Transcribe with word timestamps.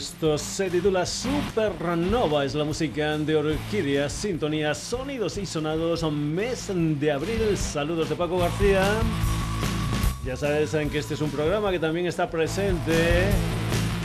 Esto 0.00 0.36
se 0.38 0.70
titula 0.70 1.04
Supernova, 1.04 2.46
es 2.46 2.54
la 2.54 2.64
música 2.64 3.18
de 3.18 3.36
Orquídea, 3.36 4.08
sintonía, 4.08 4.74
sonidos 4.74 5.36
y 5.36 5.44
sonados, 5.44 6.10
mes 6.10 6.72
de 6.74 7.12
abril. 7.12 7.58
Saludos 7.58 8.08
de 8.08 8.16
Paco 8.16 8.38
García. 8.38 8.82
Ya 10.24 10.38
sabes 10.38 10.74
que 10.90 10.96
este 10.96 11.12
es 11.12 11.20
un 11.20 11.30
programa 11.30 11.70
que 11.70 11.78
también 11.78 12.06
está 12.06 12.30
presente 12.30 13.28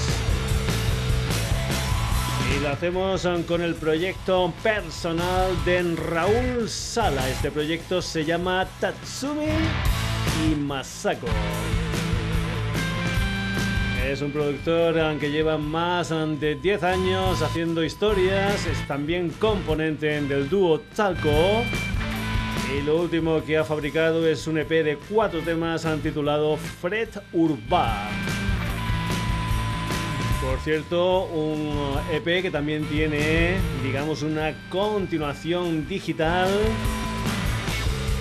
Y 2.55 2.63
lo 2.63 2.69
hacemos 2.69 3.25
ah, 3.25 3.37
con 3.45 3.61
el 3.61 3.75
proyecto 3.75 4.53
personal 4.63 5.51
de 5.65 5.83
Raúl 5.95 6.69
Sala. 6.69 7.27
Este 7.27 7.51
proyecto 7.51 8.01
se 8.01 8.23
llama 8.23 8.65
Tatsumi 8.79 9.49
y 10.49 10.55
Masako. 10.55 11.27
Es 14.05 14.21
un 14.21 14.31
productor 14.31 14.95
que 15.19 15.31
lleva 15.31 15.57
más 15.57 16.09
de 16.09 16.55
10 16.55 16.83
años 16.83 17.41
haciendo 17.41 17.83
historias, 17.83 18.65
es 18.65 18.87
también 18.87 19.29
componente 19.29 20.21
del 20.21 20.49
dúo 20.49 20.79
Talco. 20.95 21.63
Y 22.75 22.81
lo 22.81 23.01
último 23.01 23.43
que 23.45 23.57
ha 23.57 23.63
fabricado 23.63 24.27
es 24.27 24.47
un 24.47 24.57
EP 24.57 24.69
de 24.69 24.97
cuatro 25.09 25.41
temas 25.41 25.87
titulado 26.01 26.57
Fred 26.57 27.09
Urban. 27.31 28.09
Por 30.41 30.59
cierto, 30.59 31.25
un 31.25 31.93
EP 32.11 32.41
que 32.41 32.49
también 32.51 32.85
tiene, 32.85 33.57
digamos, 33.83 34.23
una 34.23 34.53
continuación 34.69 35.87
digital 35.87 36.49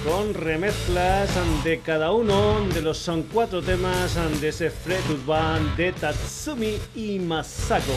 con 0.05 0.35
remezclas 0.35 1.31
de 1.65 1.81
cada 1.81 2.13
uno 2.13 2.61
de 2.73 2.83
los 2.83 2.99
son 2.99 3.25
cuatro 3.25 3.61
temas 3.63 4.17
de 4.41 4.49
ese 4.49 4.71
Fred 4.71 5.03
Band 5.27 5.77
de 5.77 5.93
Tatsumi 5.93 6.79
y 6.95 7.19
Masako. 7.19 7.93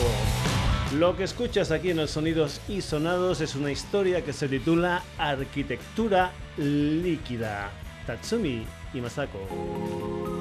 Lo 0.98 1.16
que 1.16 1.24
escuchas 1.24 1.70
aquí 1.70 1.90
en 1.90 1.96
los 1.98 2.10
sonidos 2.10 2.60
y 2.68 2.80
sonados 2.80 3.40
es 3.40 3.54
una 3.54 3.72
historia 3.72 4.24
que 4.24 4.32
se 4.32 4.48
titula 4.48 5.02
Arquitectura 5.18 6.32
líquida. 6.56 7.70
Tatsumi 8.06 8.66
y 8.92 9.00
Masako. 9.00 10.33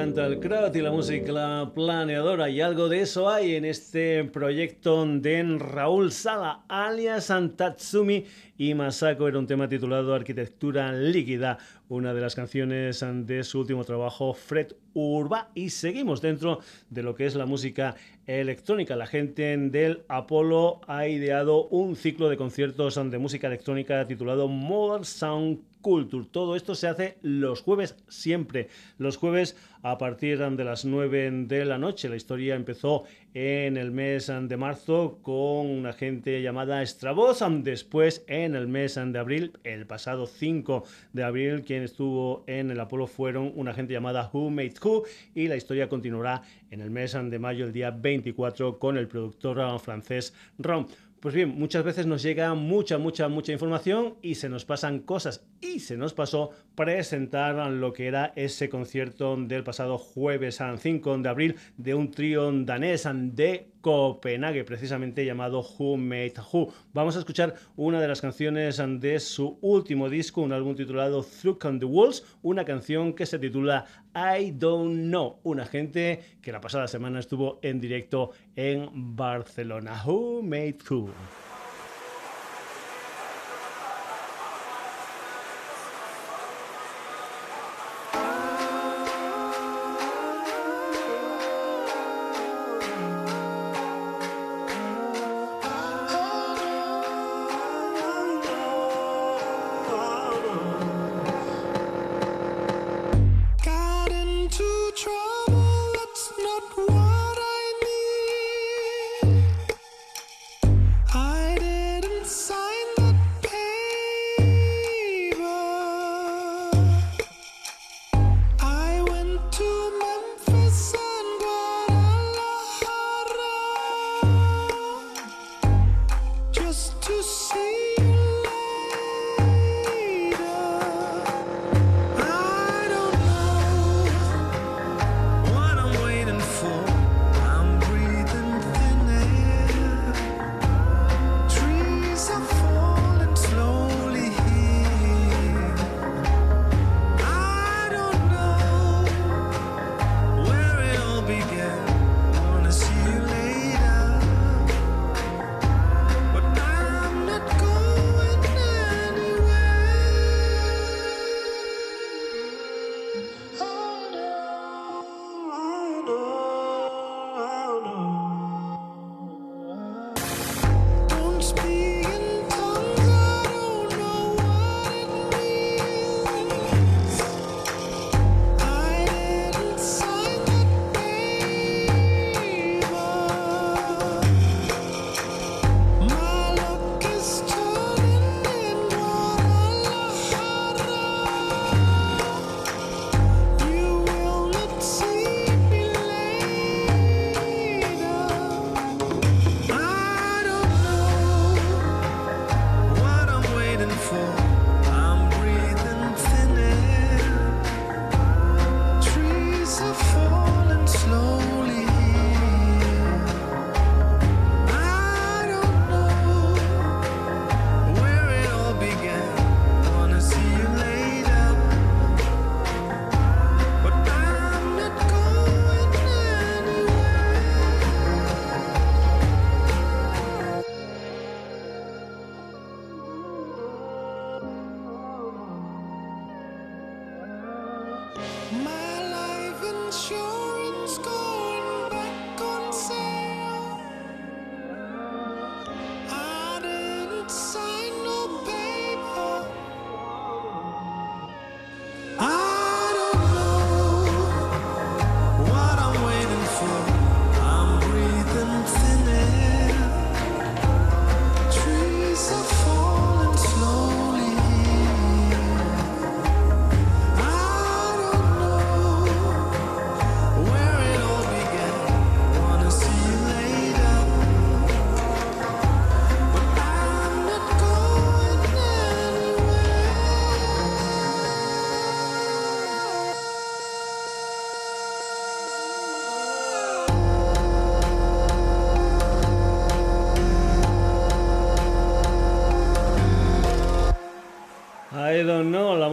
Encanta 0.00 0.26
el 0.26 0.40
crowd 0.40 0.74
y 0.74 0.80
la 0.80 0.92
música 0.92 1.70
planeadora 1.74 2.48
y 2.48 2.62
algo 2.62 2.88
de 2.88 3.02
eso 3.02 3.28
hay 3.28 3.56
en 3.56 3.66
este 3.66 4.24
proyecto 4.24 5.04
de 5.04 5.58
Raúl 5.58 6.10
Sala 6.10 6.64
alias 6.68 7.30
Tatsumi 7.54 8.24
y 8.56 8.72
Masako 8.72 9.28
era 9.28 9.38
un 9.38 9.46
tema 9.46 9.68
titulado 9.68 10.14
Arquitectura 10.14 10.90
líquida, 10.92 11.58
una 11.90 12.14
de 12.14 12.20
las 12.22 12.34
canciones 12.34 13.04
de 13.04 13.44
su 13.44 13.60
último 13.60 13.84
trabajo 13.84 14.32
Fred 14.32 14.72
Urba 14.94 15.50
y 15.54 15.68
seguimos 15.68 16.22
dentro 16.22 16.60
de 16.88 17.02
lo 17.02 17.14
que 17.14 17.26
es 17.26 17.34
la 17.34 17.44
música 17.44 17.94
electrónica. 18.26 18.96
La 18.96 19.06
gente 19.06 19.54
del 19.54 20.04
Apolo 20.08 20.80
ha 20.86 21.08
ideado 21.08 21.66
un 21.68 21.94
ciclo 21.94 22.30
de 22.30 22.38
conciertos 22.38 22.94
de 23.10 23.18
música 23.18 23.48
electrónica 23.48 24.06
titulado 24.06 24.48
Modern 24.48 25.04
Sound 25.04 25.69
Culture. 25.80 26.26
Todo 26.30 26.56
esto 26.56 26.74
se 26.74 26.88
hace 26.88 27.18
los 27.22 27.62
jueves 27.62 27.96
siempre. 28.08 28.68
Los 28.98 29.16
jueves 29.16 29.56
a 29.82 29.98
partir 29.98 30.38
de 30.38 30.64
las 30.64 30.84
9 30.84 31.46
de 31.46 31.64
la 31.64 31.78
noche. 31.78 32.08
La 32.08 32.16
historia 32.16 32.54
empezó 32.54 33.04
en 33.34 33.76
el 33.76 33.90
mes 33.90 34.26
de 34.26 34.56
marzo 34.56 35.18
con 35.22 35.66
una 35.66 35.92
gente 35.92 36.42
llamada 36.42 36.84
Stravoz. 36.84 37.40
Después 37.62 38.24
en 38.26 38.54
el 38.54 38.68
mes 38.68 38.94
de 38.94 39.18
abril, 39.18 39.52
el 39.64 39.86
pasado 39.86 40.26
5 40.26 40.84
de 41.12 41.22
abril, 41.22 41.62
quien 41.62 41.82
estuvo 41.82 42.44
en 42.46 42.70
el 42.70 42.80
Apolo 42.80 43.06
fueron 43.06 43.52
una 43.54 43.72
gente 43.72 43.92
llamada 43.92 44.30
Who 44.32 44.50
Made 44.50 44.74
Who 44.82 45.04
y 45.34 45.48
la 45.48 45.56
historia 45.56 45.88
continuará 45.88 46.42
en 46.70 46.80
el 46.80 46.90
mes 46.90 47.12
de 47.12 47.38
mayo, 47.38 47.64
el 47.64 47.72
día 47.72 47.90
24, 47.90 48.78
con 48.78 48.96
el 48.96 49.08
productor 49.08 49.80
francés 49.80 50.34
Ron. 50.58 50.86
Pues 51.20 51.34
bien, 51.34 51.50
muchas 51.50 51.84
veces 51.84 52.06
nos 52.06 52.22
llega 52.22 52.54
mucha, 52.54 52.96
mucha, 52.96 53.28
mucha 53.28 53.52
información 53.52 54.14
y 54.22 54.36
se 54.36 54.48
nos 54.48 54.64
pasan 54.64 55.00
cosas. 55.00 55.44
Y 55.60 55.80
se 55.80 55.98
nos 55.98 56.14
pasó 56.14 56.48
presentar 56.74 57.70
lo 57.70 57.92
que 57.92 58.06
era 58.06 58.32
ese 58.36 58.70
concierto 58.70 59.36
del 59.36 59.62
pasado 59.62 59.98
jueves 59.98 60.62
5 60.78 61.18
de 61.18 61.28
abril 61.28 61.56
de 61.76 61.94
un 61.94 62.10
trío 62.10 62.50
danés 62.50 63.06
de 63.12 63.69
Copenhague, 63.80 64.64
precisamente 64.64 65.24
llamado 65.24 65.60
Who 65.60 65.96
Made 65.96 66.34
Who. 66.52 66.72
Vamos 66.92 67.16
a 67.16 67.20
escuchar 67.20 67.54
una 67.76 68.00
de 68.00 68.08
las 68.08 68.20
canciones 68.20 68.82
de 69.00 69.20
su 69.20 69.58
último 69.60 70.08
disco, 70.08 70.42
un 70.42 70.52
álbum 70.52 70.74
titulado 70.74 71.22
Through 71.22 71.58
on 71.64 71.78
the 71.78 71.86
Walls, 71.86 72.24
una 72.42 72.64
canción 72.64 73.14
que 73.14 73.26
se 73.26 73.38
titula 73.38 73.86
I 74.14 74.50
Don't 74.52 75.08
Know, 75.08 75.40
una 75.42 75.66
gente 75.66 76.20
que 76.42 76.52
la 76.52 76.60
pasada 76.60 76.88
semana 76.88 77.20
estuvo 77.20 77.58
en 77.62 77.80
directo 77.80 78.32
en 78.56 79.16
Barcelona. 79.16 80.02
Who 80.04 80.42
Made 80.42 80.78
Who. 80.88 81.10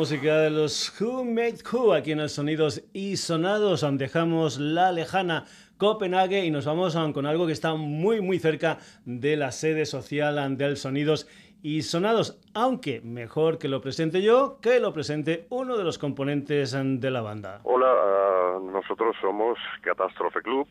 Música 0.07 0.37
de 0.37 0.51
los 0.51 1.01
Who 1.01 1.25
Made 1.25 1.57
Who 1.69 1.93
aquí 1.93 2.13
en 2.13 2.19
los 2.19 2.31
Sonidos 2.31 2.81
y 2.93 3.17
Sonados. 3.17 3.85
Dejamos 3.97 4.57
la 4.57 4.93
lejana 4.93 5.43
Copenhague 5.77 6.45
y 6.45 6.49
nos 6.49 6.65
vamos 6.65 6.97
con 7.13 7.25
algo 7.25 7.45
que 7.45 7.51
está 7.51 7.73
muy 7.73 8.21
muy 8.21 8.39
cerca 8.39 8.77
de 9.03 9.35
la 9.35 9.51
sede 9.51 9.85
social 9.85 10.57
del 10.57 10.77
Sonidos 10.77 11.27
y 11.61 11.81
Sonados, 11.81 12.39
aunque 12.53 13.01
mejor 13.01 13.57
que 13.57 13.67
lo 13.67 13.81
presente 13.81 14.21
yo, 14.21 14.59
que 14.61 14.79
lo 14.79 14.93
presente 14.93 15.45
uno 15.49 15.75
de 15.75 15.83
los 15.83 15.97
componentes 15.97 16.71
de 16.71 17.11
la 17.11 17.19
banda. 17.19 17.59
Hola, 17.63 17.91
ah, 17.91 18.59
nosotros 18.63 19.13
somos 19.19 19.57
Catástrofe 19.81 20.41
Club, 20.41 20.69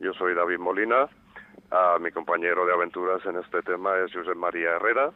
yo 0.00 0.12
soy 0.12 0.34
David 0.34 0.58
Molina, 0.58 1.08
ah, 1.70 1.96
mi 1.98 2.10
compañero 2.10 2.66
de 2.66 2.74
aventuras 2.74 3.24
en 3.24 3.38
este 3.38 3.62
tema 3.62 3.96
es 4.04 4.12
José 4.12 4.34
María 4.34 4.72
Herrera. 4.72 5.12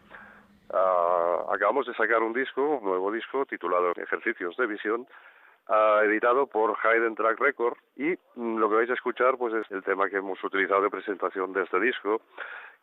Uh, 0.73 1.51
acabamos 1.53 1.85
de 1.87 1.95
sacar 1.95 2.23
un 2.23 2.33
disco, 2.33 2.63
un 2.63 2.85
nuevo 2.85 3.11
disco 3.11 3.45
titulado 3.45 3.91
Ejercicios 3.97 4.57
de 4.57 4.69
Visión, 4.69 5.05
uh, 5.69 6.05
editado 6.05 6.47
por 6.47 6.77
Hayden 6.85 7.17
Track 7.17 7.41
Record 7.41 7.77
y 7.97 8.15
mm, 8.37 8.57
lo 8.59 8.69
que 8.69 8.77
vais 8.77 8.91
a 8.91 8.95
escuchar 8.95 9.37
pues 9.37 9.53
es 9.53 9.69
el 9.73 9.83
tema 9.83 10.09
que 10.09 10.19
hemos 10.19 10.43
utilizado 10.45 10.83
de 10.83 10.91
presentación 10.91 11.53
de 11.53 11.65
este 11.65 11.81
disco 11.81 12.21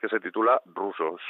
que 0.01 0.09
se 0.09 0.19
titula 0.19 0.61
Rusos. 0.65 1.21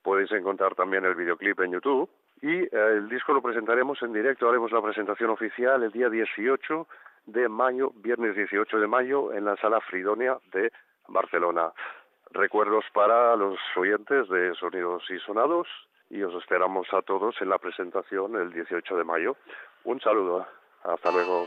Podéis 0.00 0.30
encontrar 0.30 0.76
también 0.76 1.04
el 1.04 1.16
videoclip 1.16 1.58
en 1.60 1.72
YouTube 1.72 2.08
y 2.42 2.62
uh, 2.62 2.78
el 2.78 3.08
disco 3.08 3.32
lo 3.32 3.42
presentaremos 3.42 4.00
en 4.02 4.12
directo, 4.12 4.48
haremos 4.48 4.70
la 4.70 4.80
presentación 4.80 5.30
oficial 5.30 5.82
el 5.82 5.90
día 5.90 6.08
18 6.08 6.86
de 7.26 7.48
mayo, 7.48 7.90
viernes 7.96 8.36
18 8.36 8.78
de 8.78 8.86
mayo 8.86 9.32
en 9.32 9.44
la 9.44 9.56
sala 9.56 9.80
Fridonia 9.80 10.38
de 10.52 10.70
Barcelona. 11.08 11.72
Recuerdos 12.30 12.84
para 12.92 13.34
los 13.36 13.58
oyentes 13.76 14.28
de 14.28 14.54
Sonidos 14.54 15.02
y 15.10 15.18
Sonados 15.20 15.66
y 16.10 16.22
os 16.22 16.34
esperamos 16.34 16.86
a 16.92 17.02
todos 17.02 17.34
en 17.40 17.48
la 17.48 17.58
presentación 17.58 18.36
el 18.36 18.52
18 18.52 18.96
de 18.96 19.04
mayo. 19.04 19.36
Un 19.84 20.00
saludo. 20.00 20.46
Hasta 20.84 21.10
luego. 21.10 21.46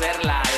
Podría 0.00 0.49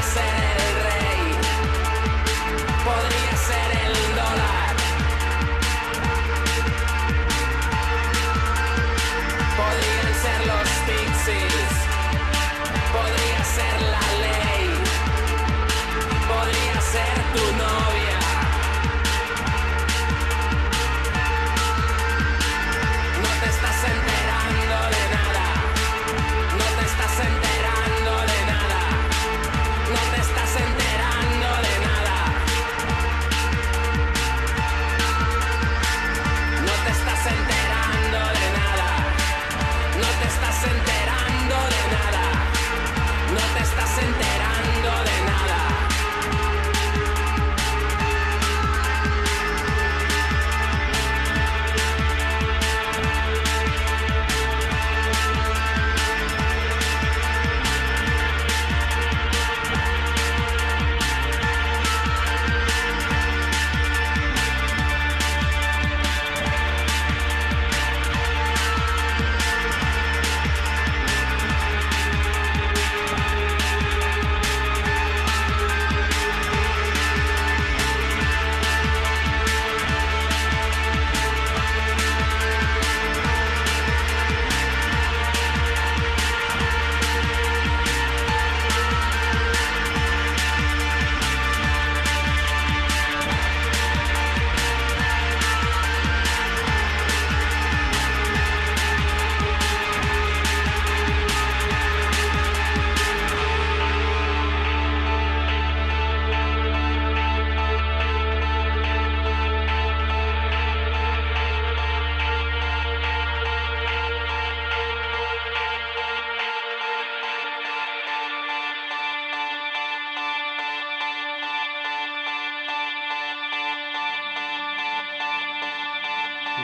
accent. 0.00 0.49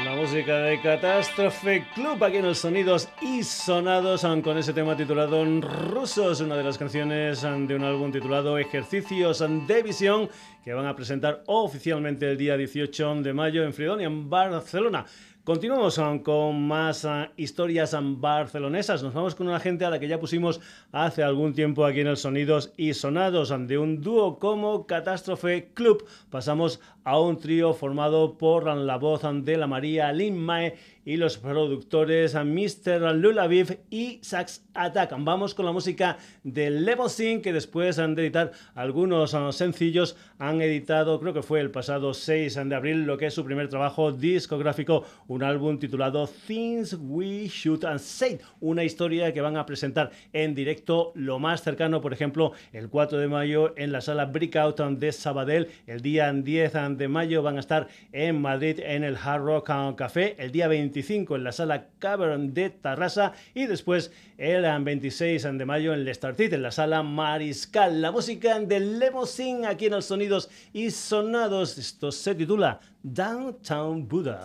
Música 0.05 0.59
de 0.59 0.81
Catástrofe 0.81 1.87
Club 1.95 2.23
aquí 2.23 2.37
en 2.37 2.47
los 2.47 2.59
sonidos 2.59 3.09
y 3.23 3.43
sonados 3.43 4.27
con 4.43 4.59
ese 4.59 4.73
tema 4.73 4.97
titulado 4.97 5.45
Rusos, 5.45 6.41
una 6.41 6.57
de 6.57 6.65
las 6.65 6.79
canciones 6.79 7.43
de 7.43 7.75
un 7.75 7.85
álbum 7.85 8.11
titulado 8.11 8.59
Ejercicios 8.59 9.45
de 9.67 9.83
Visión 9.83 10.29
que 10.65 10.75
van 10.75 10.87
a 10.87 10.97
presentar 10.97 11.43
oficialmente 11.47 12.31
el 12.31 12.37
día 12.37 12.57
18 12.57 13.23
de 13.23 13.33
mayo 13.33 13.65
en 13.65 13.73
Fridonia, 13.73 14.07
en 14.07 14.29
Barcelona. 14.29 15.07
Continuamos 15.47 15.97
um, 15.99 16.19
con 16.19 16.67
más 16.67 17.05
uh, 17.05 17.29
historias 17.37 17.93
um, 17.93 18.21
barcelonesas. 18.21 19.05
Nos 19.05 19.15
vamos 19.15 19.37
con 19.37 19.47
una 19.47 19.61
gente 19.61 19.85
a 19.85 19.91
la 19.91 20.01
que 20.01 20.09
ya 20.09 20.19
pusimos 20.19 20.61
hace 20.91 21.23
algún 21.23 21.55
tiempo 21.55 21.85
aquí 21.85 22.01
en 22.01 22.09
el 22.09 22.17
Sonidos 22.17 22.73
y 22.77 22.95
Sonados. 22.95 23.55
De 23.69 23.79
un 23.79 24.01
dúo 24.01 24.41
como 24.41 24.89
Catástrofe 24.89 25.71
Club 25.73 26.05
pasamos 26.31 26.81
a 27.05 27.21
un 27.21 27.39
trío 27.39 27.75
formado 27.75 28.37
por 28.37 28.67
la 28.67 28.97
voz 28.97 29.23
de 29.23 29.57
la 29.57 29.69
María 29.69 30.13
Lin 30.13 30.37
Mae 30.37 30.75
y 31.07 31.17
los 31.17 31.39
productores 31.39 32.35
Mr. 32.35 33.15
Lulaviv 33.15 33.79
y 33.91 34.19
Sax 34.23 34.67
Attack. 34.75 35.15
Vamos 35.21 35.55
con 35.55 35.65
la 35.65 35.71
música 35.71 36.19
de 36.43 36.69
Level 36.69 37.07
que 37.43 37.53
después 37.53 38.01
han 38.01 38.17
de 38.17 38.23
editar 38.23 38.51
algunos 38.75 39.33
ah, 39.33 39.53
sencillos. 39.53 40.17
Han 40.41 40.61
editado, 40.61 41.21
creo 41.21 41.33
que 41.33 41.43
fue 41.43 41.61
el 41.61 41.71
pasado 41.71 42.13
6 42.13 42.57
de 42.67 42.75
abril, 42.75 43.05
lo 43.05 43.17
que 43.17 43.27
es 43.27 43.35
su 43.35 43.45
primer 43.45 43.69
trabajo 43.69 44.11
discográfico, 44.11 45.05
un 45.29 45.45
álbum 45.45 45.79
titulado 45.79 46.27
Things 46.27 46.97
We 47.01 47.47
Should 47.47 47.85
and 47.85 48.01
Say, 48.01 48.41
una 48.61 48.83
historia 48.83 49.33
que 49.33 49.41
van 49.41 49.57
a 49.57 49.65
presentar 49.65 50.11
en 50.33 50.57
directo 50.57 51.13
lo 51.15 51.39
más 51.39 51.63
cercano, 51.63 52.01
por 52.01 52.13
ejemplo, 52.13 52.53
el 52.73 52.89
4 52.89 53.19
de 53.19 53.29
mayo 53.29 53.75
en 53.77 53.93
la 53.93 54.01
sala 54.01 54.25
Breakout 54.25 54.81
de 54.81 55.13
Sabadell, 55.13 55.69
el 55.87 56.01
día 56.01 56.33
10 56.33 56.73
de 56.99 57.07
mayo 57.07 57.45
van 57.45 57.59
a 57.59 57.61
estar 57.61 57.87
en 58.11 58.43
Madrid 58.43 58.81
en 58.81 59.05
el 59.05 59.17
Hard 59.17 59.45
Rock 59.45 59.71
Café, 59.97 60.35
el 60.41 60.51
día 60.51 60.67
20 60.67 60.96
en 60.97 61.45
la 61.45 61.53
sala 61.53 61.89
Cavern 61.99 62.55
de 62.55 62.71
Tarrasa 62.71 63.33
y 63.55 63.67
después 63.67 64.13
el 64.39 64.65
26 64.83 65.43
de 65.43 65.67
mayo 65.67 65.93
en 65.93 66.01
el 66.01 66.15
Startit 66.15 66.55
en 66.55 66.63
la 66.63 66.71
sala 66.71 67.03
Mariscal. 67.03 68.01
La 68.01 68.11
música 68.11 68.59
de 68.59 68.81
Lemosín 68.81 69.67
aquí 69.67 69.87
en 69.87 69.93
los 69.93 70.07
sonidos 70.07 70.49
y 70.73 70.91
sonados. 70.91 71.77
Esto 71.77 72.11
se 72.11 72.35
titula 72.35 72.81
Downtown 73.03 74.09
Buddha. 74.09 74.43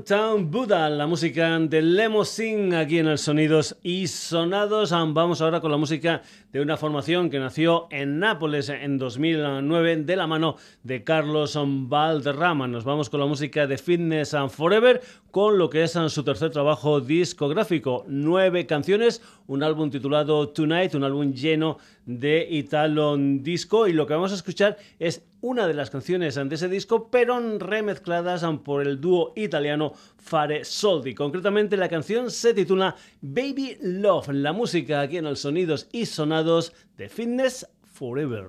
Downtown 0.00 0.50
Buddha, 0.50 0.88
la 0.88 1.06
música 1.06 1.58
de 1.58 1.82
Lemosing 1.82 2.72
aquí 2.72 2.98
en 2.98 3.06
el 3.06 3.18
Sonidos 3.18 3.76
y 3.82 4.06
Sonados. 4.06 4.92
Vamos 4.92 5.42
ahora 5.42 5.60
con 5.60 5.70
la 5.70 5.76
música 5.76 6.22
de 6.52 6.62
una 6.62 6.78
formación 6.78 7.28
que 7.28 7.38
nació 7.38 7.86
en 7.90 8.18
Nápoles 8.18 8.70
en 8.70 8.96
2009 8.96 9.96
de 10.04 10.16
la 10.16 10.26
mano 10.26 10.56
de 10.84 11.04
Carlos 11.04 11.58
Valderrama. 11.62 12.66
Nos 12.66 12.84
vamos 12.84 13.10
con 13.10 13.20
la 13.20 13.26
música 13.26 13.66
de 13.66 13.76
Fitness 13.76 14.32
and 14.32 14.50
Forever 14.50 15.02
con 15.30 15.58
lo 15.58 15.68
que 15.68 15.82
es 15.82 15.92
su 15.92 16.24
tercer 16.24 16.50
trabajo 16.50 17.00
discográfico. 17.00 18.04
Nueve 18.08 18.66
canciones, 18.66 19.22
un 19.46 19.62
álbum 19.62 19.90
titulado 19.90 20.48
Tonight, 20.48 20.94
un 20.94 21.04
álbum 21.04 21.32
lleno 21.32 21.76
de 21.76 21.99
Italo 22.06 23.16
Disco 23.16 23.86
y 23.86 23.92
lo 23.92 24.06
que 24.06 24.14
vamos 24.14 24.32
a 24.32 24.36
escuchar 24.36 24.76
es 24.98 25.24
una 25.40 25.66
de 25.66 25.74
las 25.74 25.90
canciones 25.90 26.34
de 26.34 26.54
ese 26.54 26.68
disco 26.68 27.10
pero 27.10 27.58
remezcladas 27.58 28.44
por 28.64 28.86
el 28.86 29.00
dúo 29.00 29.32
italiano 29.36 29.92
Fare 30.18 30.64
Soldi. 30.64 31.14
Concretamente 31.14 31.76
la 31.76 31.88
canción 31.88 32.30
se 32.30 32.54
titula 32.54 32.96
Baby 33.20 33.76
Love, 33.80 34.28
la 34.30 34.52
música 34.52 35.00
aquí 35.00 35.16
en 35.16 35.26
el 35.26 35.36
Sonidos 35.36 35.88
y 35.92 36.06
Sonados 36.06 36.72
de 36.96 37.08
Fitness 37.08 37.66
Forever. 37.84 38.46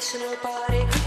national 0.00 0.34
party. 0.36 0.99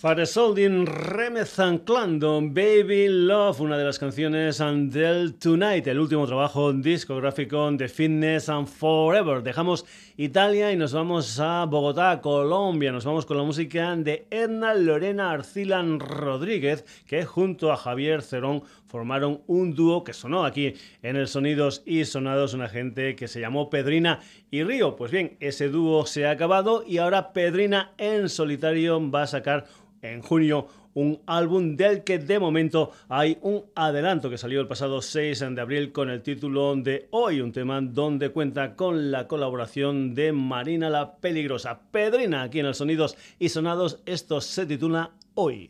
Faresoldin 0.00 0.86
remezanclando 0.86 2.40
Baby 2.40 3.06
Love, 3.10 3.60
una 3.60 3.76
de 3.76 3.84
las 3.84 3.98
canciones 3.98 4.56
del 4.58 5.34
Tonight, 5.34 5.86
el 5.88 5.98
último 5.98 6.26
trabajo 6.26 6.72
discográfico 6.72 7.70
de 7.72 7.86
Fitness 7.86 8.48
and 8.48 8.66
Forever. 8.66 9.42
Dejamos 9.42 9.84
Italia 10.22 10.70
y 10.70 10.76
nos 10.76 10.92
vamos 10.92 11.40
a 11.40 11.64
Bogotá, 11.64 12.20
Colombia. 12.20 12.92
Nos 12.92 13.06
vamos 13.06 13.24
con 13.24 13.38
la 13.38 13.42
música 13.42 13.96
de 13.96 14.26
Edna 14.30 14.74
Lorena 14.74 15.30
Arcilan 15.30 15.98
Rodríguez, 15.98 16.84
que 17.06 17.24
junto 17.24 17.72
a 17.72 17.78
Javier 17.78 18.20
Cerón 18.20 18.62
formaron 18.86 19.40
un 19.46 19.74
dúo 19.74 20.04
que 20.04 20.12
sonó 20.12 20.44
aquí 20.44 20.74
en 21.02 21.16
el 21.16 21.26
Sonidos 21.26 21.82
y 21.86 22.04
Sonados, 22.04 22.52
una 22.52 22.68
gente 22.68 23.16
que 23.16 23.28
se 23.28 23.40
llamó 23.40 23.70
Pedrina 23.70 24.20
y 24.50 24.62
Río. 24.62 24.94
Pues 24.94 25.10
bien, 25.10 25.38
ese 25.40 25.70
dúo 25.70 26.04
se 26.04 26.26
ha 26.26 26.32
acabado 26.32 26.84
y 26.86 26.98
ahora 26.98 27.32
Pedrina 27.32 27.92
en 27.96 28.28
solitario 28.28 29.10
va 29.10 29.22
a 29.22 29.26
sacar 29.26 29.68
en 30.02 30.20
junio 30.20 30.66
un 30.94 31.20
álbum 31.26 31.76
del 31.76 32.04
que 32.04 32.18
de 32.18 32.38
momento 32.38 32.92
hay 33.08 33.38
un 33.42 33.64
adelanto 33.74 34.30
que 34.30 34.38
salió 34.38 34.60
el 34.60 34.68
pasado 34.68 35.02
6 35.02 35.40
de 35.50 35.60
abril 35.60 35.92
con 35.92 36.10
el 36.10 36.22
título 36.22 36.74
de 36.76 37.08
Hoy, 37.10 37.40
un 37.40 37.52
tema 37.52 37.80
donde 37.80 38.30
cuenta 38.30 38.74
con 38.74 39.10
la 39.10 39.26
colaboración 39.28 40.14
de 40.14 40.32
Marina 40.32 40.90
la 40.90 41.16
Peligrosa. 41.16 41.80
Pedrina 41.90 42.42
aquí 42.42 42.60
en 42.60 42.66
el 42.66 42.74
Sonidos 42.74 43.16
y 43.38 43.48
Sonados, 43.48 44.00
esto 44.06 44.40
se 44.40 44.66
titula 44.66 45.12
Hoy. 45.34 45.68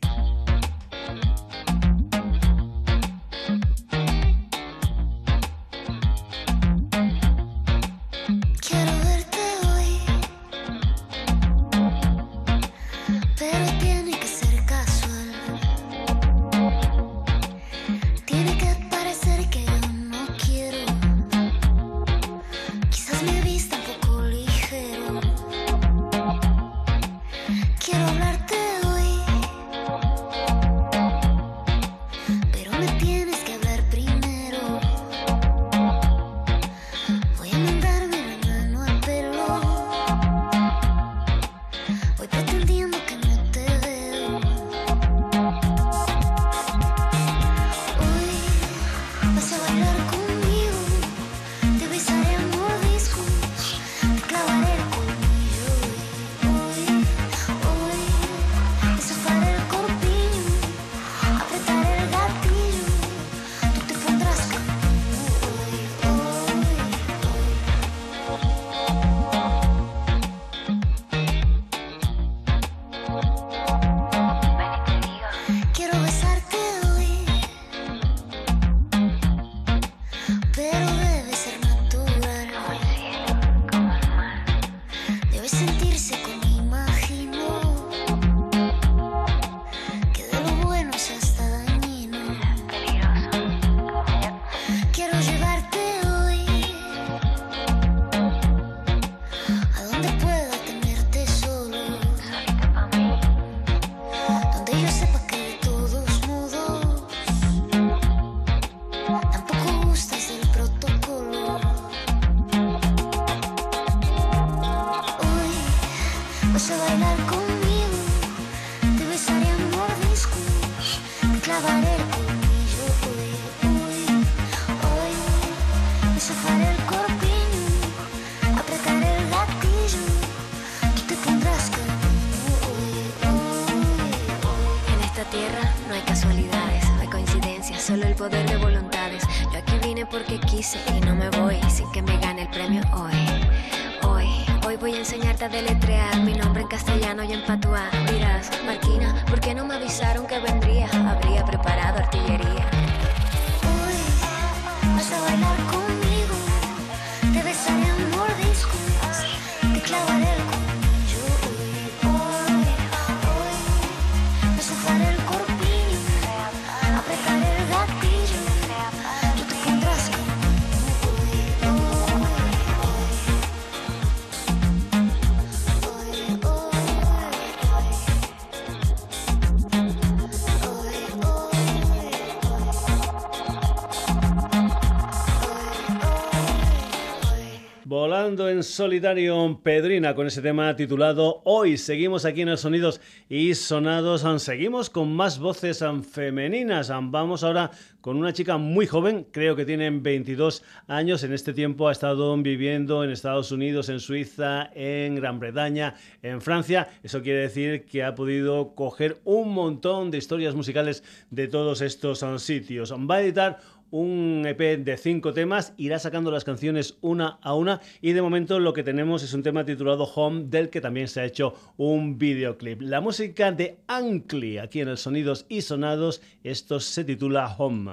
En 188.71 188.75
solitario 188.75 189.59
Pedrina 189.61 190.15
con 190.15 190.27
ese 190.27 190.41
tema 190.41 190.73
titulado 190.77 191.41
Hoy. 191.43 191.77
Seguimos 191.77 192.23
aquí 192.23 192.43
en 192.43 192.51
los 192.51 192.61
Sonidos 192.61 193.01
y 193.27 193.53
Sonados. 193.53 194.23
Seguimos 194.41 194.89
con 194.89 195.13
más 195.13 195.39
voces 195.39 195.83
femeninas. 196.09 196.89
Vamos 196.89 197.43
ahora 197.43 197.71
con 197.99 198.15
una 198.15 198.31
chica 198.31 198.57
muy 198.57 198.87
joven, 198.87 199.27
creo 199.29 199.57
que 199.57 199.65
tiene 199.65 199.89
22 199.89 200.63
años. 200.87 201.23
En 201.23 201.33
este 201.33 201.53
tiempo 201.53 201.89
ha 201.89 201.91
estado 201.91 202.35
viviendo 202.37 203.03
en 203.03 203.09
Estados 203.09 203.51
Unidos, 203.51 203.89
en 203.89 203.99
Suiza, 203.99 204.71
en 204.73 205.15
Gran 205.15 205.39
Bretaña, 205.39 205.95
en 206.21 206.39
Francia. 206.39 206.87
Eso 207.03 207.21
quiere 207.21 207.41
decir 207.41 207.83
que 207.85 208.03
ha 208.03 208.15
podido 208.15 208.73
coger 208.73 209.19
un 209.25 209.53
montón 209.53 210.11
de 210.11 210.17
historias 210.17 210.55
musicales 210.55 211.03
de 211.29 211.49
todos 211.49 211.81
estos 211.81 212.23
sitios. 212.41 212.93
Va 212.93 213.15
a 213.15 213.21
editar 213.21 213.59
un 213.91 214.43
EP 214.45 214.83
de 214.83 214.97
cinco 214.97 215.33
temas, 215.33 215.73
irá 215.77 215.99
sacando 215.99 216.31
las 216.31 216.43
canciones 216.43 216.97
una 217.01 217.39
a 217.41 217.53
una 217.53 217.81
y 218.01 218.13
de 218.13 218.21
momento 218.21 218.59
lo 218.59 218.73
que 218.73 218.83
tenemos 218.83 219.23
es 219.23 219.33
un 219.33 219.43
tema 219.43 219.65
titulado 219.65 220.05
Home 220.05 220.45
del 220.45 220.69
que 220.69 220.81
también 220.81 221.07
se 221.07 221.21
ha 221.21 221.25
hecho 221.25 221.53
un 221.77 222.17
videoclip. 222.17 222.81
La 222.81 223.01
música 223.01 223.51
de 223.51 223.77
Ankli 223.87 224.57
aquí 224.57 224.81
en 224.81 224.87
el 224.87 224.97
Sonidos 224.97 225.45
y 225.49 225.61
Sonados, 225.61 226.21
esto 226.43 226.79
se 226.79 227.03
titula 227.03 227.53
Home. 227.57 227.91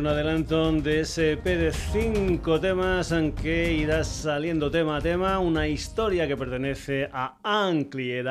Un 0.00 0.06
adelanto 0.06 0.72
de 0.72 1.00
ese 1.00 1.32
EP 1.32 1.44
de 1.44 1.72
5 1.72 2.58
temas 2.58 3.12
en 3.12 3.32
que 3.32 3.70
irá 3.74 4.02
saliendo 4.02 4.70
tema 4.70 4.96
a 4.96 5.00
tema, 5.02 5.38
una 5.38 5.68
historia 5.68 6.26
que 6.26 6.38
pertenece 6.38 7.10
a 7.12 7.36
Ankli, 7.52 8.22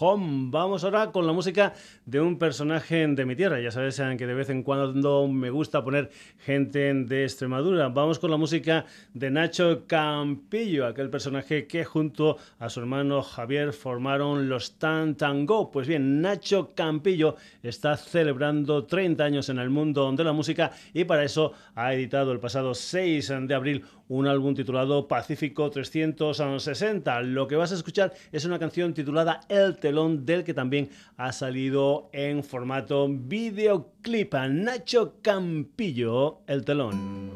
Home. 0.00 0.48
Vamos 0.50 0.82
ahora 0.82 1.12
con 1.12 1.26
la 1.26 1.34
música 1.34 1.74
de 2.06 2.22
un 2.22 2.38
personaje 2.38 3.06
de 3.06 3.26
mi 3.26 3.36
tierra. 3.36 3.60
Ya 3.60 3.70
sabes 3.70 4.00
que 4.16 4.26
de 4.26 4.32
vez 4.32 4.48
en 4.48 4.62
cuando 4.62 5.28
me 5.28 5.50
gusta 5.50 5.84
poner 5.84 6.10
gente 6.38 6.94
de 6.94 7.24
Extremadura. 7.24 7.90
Vamos 7.90 8.18
con 8.18 8.30
la 8.30 8.38
música 8.38 8.86
de 9.12 9.30
Nacho 9.30 9.84
Campillo, 9.86 10.86
aquel 10.86 11.10
personaje 11.10 11.66
que 11.66 11.84
junto 11.84 12.38
a 12.58 12.70
su 12.70 12.80
hermano 12.80 13.22
Javier 13.22 13.74
formaron 13.74 14.48
los 14.48 14.78
Tan 14.78 15.16
Tango. 15.16 15.70
Pues 15.70 15.86
bien, 15.86 16.22
Nacho 16.22 16.72
Campillo 16.74 17.36
está 17.62 17.98
celebrando 17.98 18.86
30 18.86 19.22
años 19.22 19.50
en 19.50 19.58
el 19.58 19.68
mundo 19.68 20.10
de 20.12 20.24
la 20.24 20.32
música 20.32 20.72
y 20.94 21.04
para 21.04 21.24
eso 21.24 21.52
ha 21.74 21.92
editado 21.92 22.32
el 22.32 22.40
pasado 22.40 22.74
6 22.74 23.32
de 23.42 23.54
abril 23.54 23.84
un 24.08 24.26
álbum 24.26 24.54
titulado 24.54 25.08
Pacífico 25.08 25.70
360. 25.70 27.22
Lo 27.22 27.48
que 27.48 27.56
vas 27.56 27.72
a 27.72 27.76
escuchar 27.76 28.12
es 28.30 28.44
una 28.44 28.58
canción 28.62 28.94
titulada 28.94 29.40
El 29.48 29.76
telón 29.78 30.24
del 30.24 30.44
que 30.44 30.54
también 30.54 30.88
ha 31.16 31.32
salido 31.32 32.08
en 32.12 32.44
formato 32.44 33.08
videoclip. 33.08 34.34
Nacho 34.34 35.16
Campillo, 35.20 36.42
El 36.46 36.64
telón. 36.64 37.32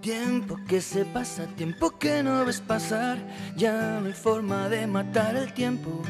Tiempo 0.00 0.58
que 0.68 0.80
se 0.80 1.04
pasa, 1.04 1.46
tiempo 1.54 1.96
que 1.96 2.24
no 2.24 2.44
ves 2.44 2.60
pasar, 2.60 3.18
ya 3.56 4.00
no 4.00 4.08
hay 4.08 4.12
forma 4.14 4.68
de 4.68 4.88
matar 4.88 5.36
el 5.36 5.54
tiempo. 5.54 6.02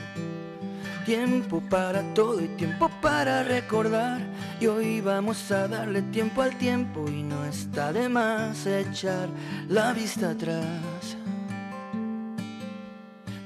Tiempo 1.04 1.60
para 1.68 2.00
todo 2.14 2.40
y 2.40 2.46
tiempo 2.48 2.88
para 3.00 3.42
recordar. 3.42 4.20
Y 4.60 4.66
hoy 4.68 5.00
vamos 5.00 5.50
a 5.50 5.66
darle 5.66 6.00
tiempo 6.02 6.42
al 6.42 6.56
tiempo 6.58 7.08
y 7.08 7.24
no 7.24 7.44
está 7.44 7.92
de 7.92 8.08
más 8.08 8.64
echar 8.66 9.28
la 9.68 9.92
vista 9.92 10.30
atrás. 10.30 11.16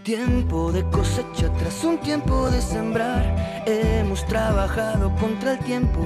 Tiempo 0.02 0.70
de 0.70 0.84
cosecha 0.90 1.50
tras 1.58 1.82
un 1.82 1.98
tiempo 1.98 2.50
de 2.50 2.60
sembrar. 2.60 3.64
Hemos 3.66 4.26
trabajado 4.26 5.14
contra 5.16 5.52
el 5.52 5.58
tiempo 5.60 6.04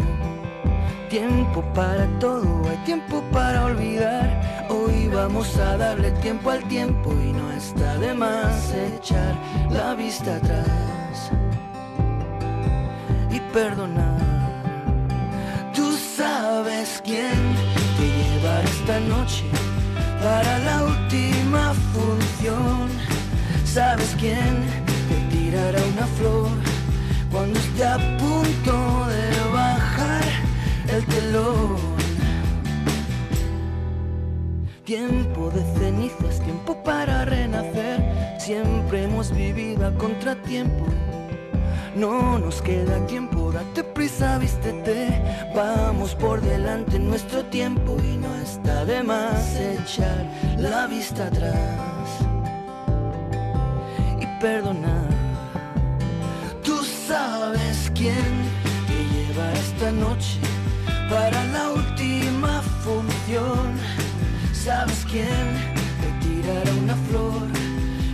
tiempo 1.09 1.65
para 1.75 2.07
todo, 2.21 2.63
hay 2.71 2.77
tiempo 2.85 3.21
para 3.33 3.65
olvidar. 3.65 4.69
Hoy 4.71 5.09
vamos 5.09 5.57
a 5.57 5.77
darle 5.77 6.13
tiempo 6.23 6.51
al 6.51 6.63
tiempo 6.69 7.13
y 7.13 7.33
no 7.33 7.51
está 7.51 7.99
de 7.99 8.15
más 8.15 8.73
echar 8.73 9.35
la 9.71 9.95
vista 9.95 10.37
atrás 10.37 11.00
y 13.31 13.41
perdonar. 13.53 14.19
Tú 15.75 15.97
sabes 16.17 17.01
quién 17.05 17.39
te 17.97 18.07
llevará 18.19 18.63
esta 18.63 19.01
noche 19.01 19.45
para 20.23 20.59
la 20.61 20.85
última 20.85 21.75
función. 21.93 22.89
Sabes 23.65 24.15
quién 24.19 24.65
te 25.09 25.37
tirará 25.37 25.81
una 25.95 26.07
flor 26.19 26.51
cuando 27.31 27.59
esté 27.59 27.85
a 27.85 27.97
punto 28.19 29.07
de 29.07 29.51
bajar 29.53 30.25
el 30.89 31.05
telón. 31.07 31.90
Tiempo 34.91 35.51
de 35.51 35.63
cenizas, 35.79 36.41
tiempo 36.41 36.75
para 36.83 37.25
renacer. 37.25 38.03
Siempre 38.41 39.05
hemos 39.05 39.31
vivido 39.31 39.87
a 39.87 39.93
contratiempo. 39.93 40.85
No 41.95 42.41
nos 42.41 42.61
queda 42.61 43.07
tiempo, 43.07 43.53
date 43.53 43.85
prisa, 43.85 44.39
vístete. 44.39 45.23
Vamos 45.55 46.17
por 46.17 46.41
delante 46.41 46.97
en 46.97 47.09
nuestro 47.09 47.45
tiempo 47.45 47.99
y 48.03 48.17
no 48.17 48.35
está 48.35 48.85
de 48.85 49.05
más 49.05 49.55
echar 49.55 50.27
la 50.59 50.89
vista 50.89 51.29
atrás 51.29 52.09
y 54.21 54.27
perdonar. 54.41 55.09
Tú 56.65 56.83
sabes 57.07 57.93
quién 57.95 58.33
te 58.89 58.99
lleva 59.15 59.53
esta 59.53 59.93
noche 59.93 60.41
para 61.09 61.45
la 61.45 61.71
última 61.75 62.61
función. 62.83 64.00
¿Sabes 64.65 65.07
quién 65.11 65.27
te 66.01 66.27
tirará 66.27 66.71
una 66.83 66.95
flor 67.09 67.49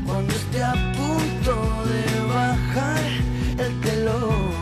cuando 0.07 0.33
esté 0.33 0.63
a 0.63 0.75
punto 0.93 1.55
de 1.91 2.05
bajar 2.33 3.03
el 3.59 3.81
telón? 3.81 4.53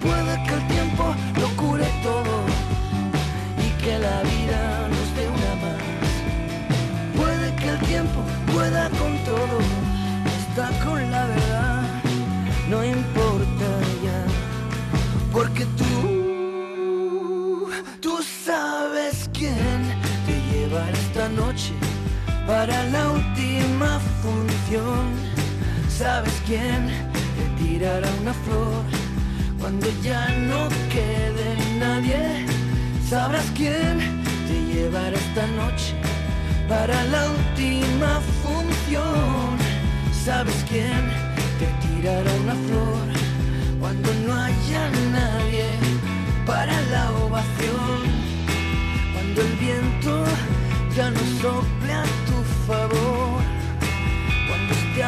Puede 0.00 0.42
que 0.44 0.54
el 0.54 0.66
tiempo 0.66 1.14
lo 1.40 1.48
cure 1.62 1.86
todo 2.02 2.36
y 3.64 3.70
que 3.82 4.00
la 4.00 4.22
vida 4.22 4.88
nos 4.88 5.14
dé 5.14 5.28
una 5.36 5.52
más. 5.62 5.82
Puede 7.16 7.54
que 7.54 7.68
el 7.68 7.78
tiempo 7.86 8.20
pueda 8.52 8.90
con 8.90 9.16
todo, 9.24 9.58
está 10.40 10.84
con 10.84 11.08
la 11.12 11.24
verdad, 11.26 11.82
no 12.68 12.84
importa 12.84 13.25
para 22.66 22.82
la 22.86 23.10
última 23.12 24.00
función. 24.22 25.04
Sabes 25.88 26.32
quién 26.46 26.88
te 27.36 27.62
tirará 27.62 28.08
una 28.20 28.34
flor 28.44 28.82
cuando 29.60 29.86
ya 30.02 30.28
no 30.50 30.68
quede 30.90 31.48
nadie. 31.78 32.44
Sabrás 33.08 33.46
quién 33.54 34.24
te 34.48 34.56
llevará 34.72 35.16
esta 35.16 35.46
noche 35.60 35.94
para 36.68 37.04
la 37.04 37.30
última 37.30 38.20
función. 38.42 39.56
Sabes 40.24 40.64
quién 40.68 41.02
te 41.60 41.66
tirará 41.86 42.32
una 42.42 42.56
flor 42.66 43.06
cuando 43.78 44.12
no 44.26 44.34
haya 44.34 44.90
nadie 45.12 45.66
para 46.44 46.80
la 46.92 47.12
ovación, 47.12 47.98
cuando 49.12 49.40
el 49.40 49.52
viento 49.56 50.24
ya 50.96 51.10
no 51.10 51.20
sople 51.40 51.66
a 51.66 51.70
tu 51.70 51.75
favor, 52.66 53.42
cuando 54.48 54.72
esté 54.72 55.02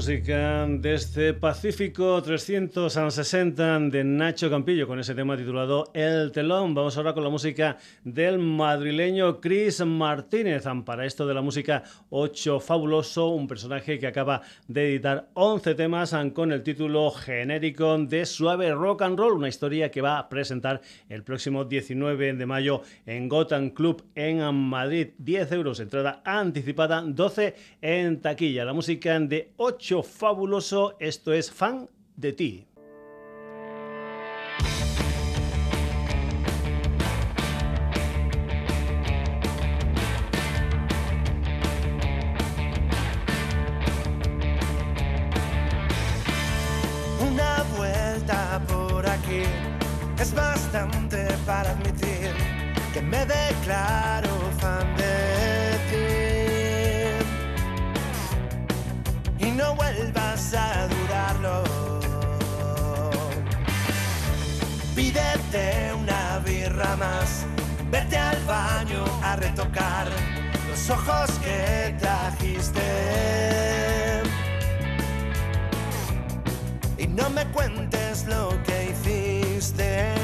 música 0.00 0.66
desde 0.66 0.94
este 0.94 1.34
Pacífico 1.34 2.22
360 2.22 3.80
de 3.90 4.02
Nacho 4.02 4.48
Campillo 4.48 4.86
con 4.86 4.98
ese 4.98 5.14
tema 5.14 5.36
titulado 5.36 5.90
El 5.92 6.32
telón. 6.32 6.72
Vamos 6.72 6.96
ahora 6.96 7.12
con 7.12 7.22
la 7.22 7.28
música 7.28 7.76
del 8.02 8.38
madrileño 8.38 9.42
Chris 9.42 9.84
Martínez. 9.84 10.64
Para 10.86 11.04
esto 11.04 11.26
de 11.26 11.34
la 11.34 11.42
música 11.42 11.82
8 12.08 12.60
Fabuloso, 12.60 13.28
un 13.28 13.46
personaje 13.46 13.98
que 13.98 14.06
acaba 14.06 14.40
de 14.68 14.88
editar 14.88 15.28
11 15.34 15.74
temas 15.74 16.16
con 16.32 16.50
el 16.50 16.62
título 16.62 17.10
genérico 17.10 17.98
de 17.98 18.24
Suave 18.24 18.72
Rock 18.72 19.02
and 19.02 19.18
Roll, 19.18 19.34
una 19.34 19.48
historia 19.48 19.90
que 19.90 20.00
va 20.00 20.18
a 20.18 20.30
presentar 20.30 20.80
el 21.10 21.24
próximo 21.24 21.66
19 21.66 22.32
de 22.32 22.46
mayo 22.46 22.80
en 23.04 23.28
Gotham 23.28 23.68
Club 23.68 24.02
en 24.14 24.38
Madrid. 24.54 25.08
10 25.18 25.52
euros 25.52 25.78
entrada 25.78 26.22
anticipada, 26.24 27.02
12 27.02 27.54
en 27.82 28.22
taquilla. 28.22 28.64
La 28.64 28.72
música 28.72 29.20
de 29.20 29.50
8 29.58 29.89
fabuloso. 29.98 30.94
Esto 31.00 31.32
es 31.32 31.50
Fan 31.50 31.90
de 32.16 32.32
ti. 32.32 32.66
Una 47.20 47.64
vuelta 47.76 48.62
por 48.68 49.06
aquí 49.06 49.42
es 50.20 50.32
bastante 50.34 51.26
para 51.44 51.70
admitir 51.72 52.30
que 52.94 53.02
me 53.02 53.26
declaro 53.26 54.29
vuelvas 59.74 60.54
a 60.54 60.88
durarlo. 60.88 61.62
Pídete 64.94 65.92
una 65.94 66.38
birra 66.44 66.96
más, 66.96 67.46
vete 67.90 68.16
al 68.16 68.44
baño 68.44 69.04
a 69.22 69.36
retocar 69.36 70.08
los 70.68 70.90
ojos 70.90 71.30
que 71.42 71.94
trajiste. 71.98 72.80
Y 76.98 77.06
no 77.06 77.30
me 77.30 77.44
cuentes 77.46 78.26
lo 78.26 78.50
que 78.64 78.92
hiciste. 78.92 80.19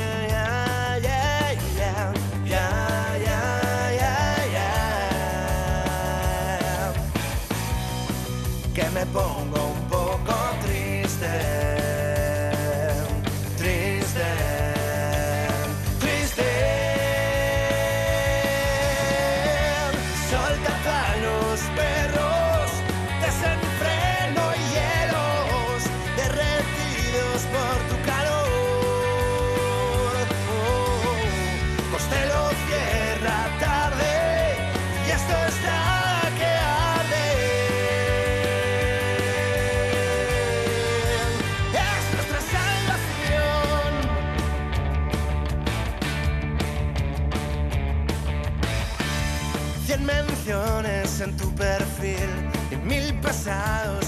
Ya. 9.14 9.45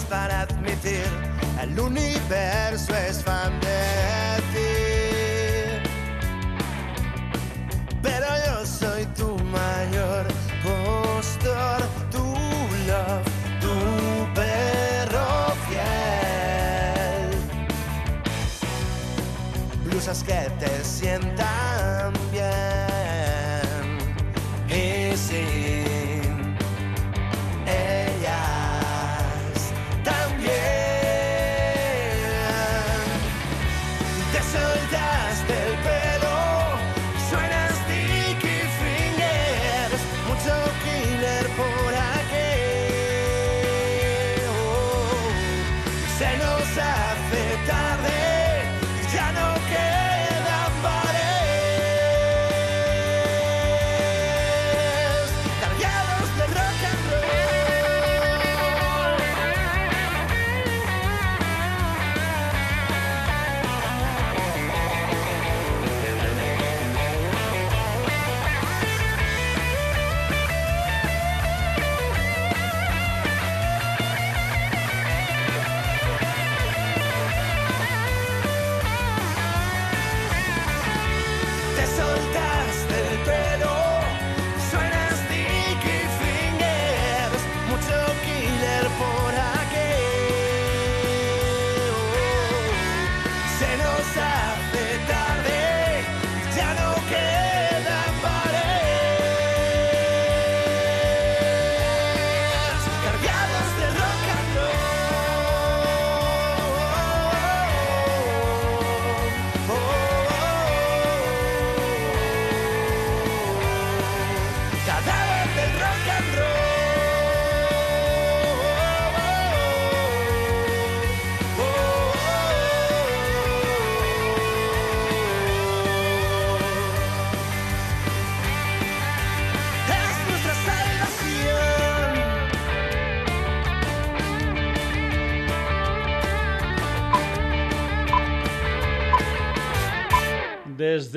Para 0.08 0.40
admitir 0.40 1.06
el 1.62 1.78
universo 1.78 2.92
es 2.96 3.22
fan 3.22 3.52
de 3.60 4.42
ti. 4.52 4.74
Pero 8.02 8.26
yo 8.46 8.66
soy 8.66 9.06
tu 9.16 9.38
mayor 9.44 10.26
postor, 10.64 11.82
tu 12.10 12.24
love, 12.88 13.22
tu 13.60 13.74
perro 14.34 15.54
fiel. 15.68 17.30
Blusas 19.84 20.24
que 20.24 20.50
te 20.58 20.84
sientan 20.84 21.57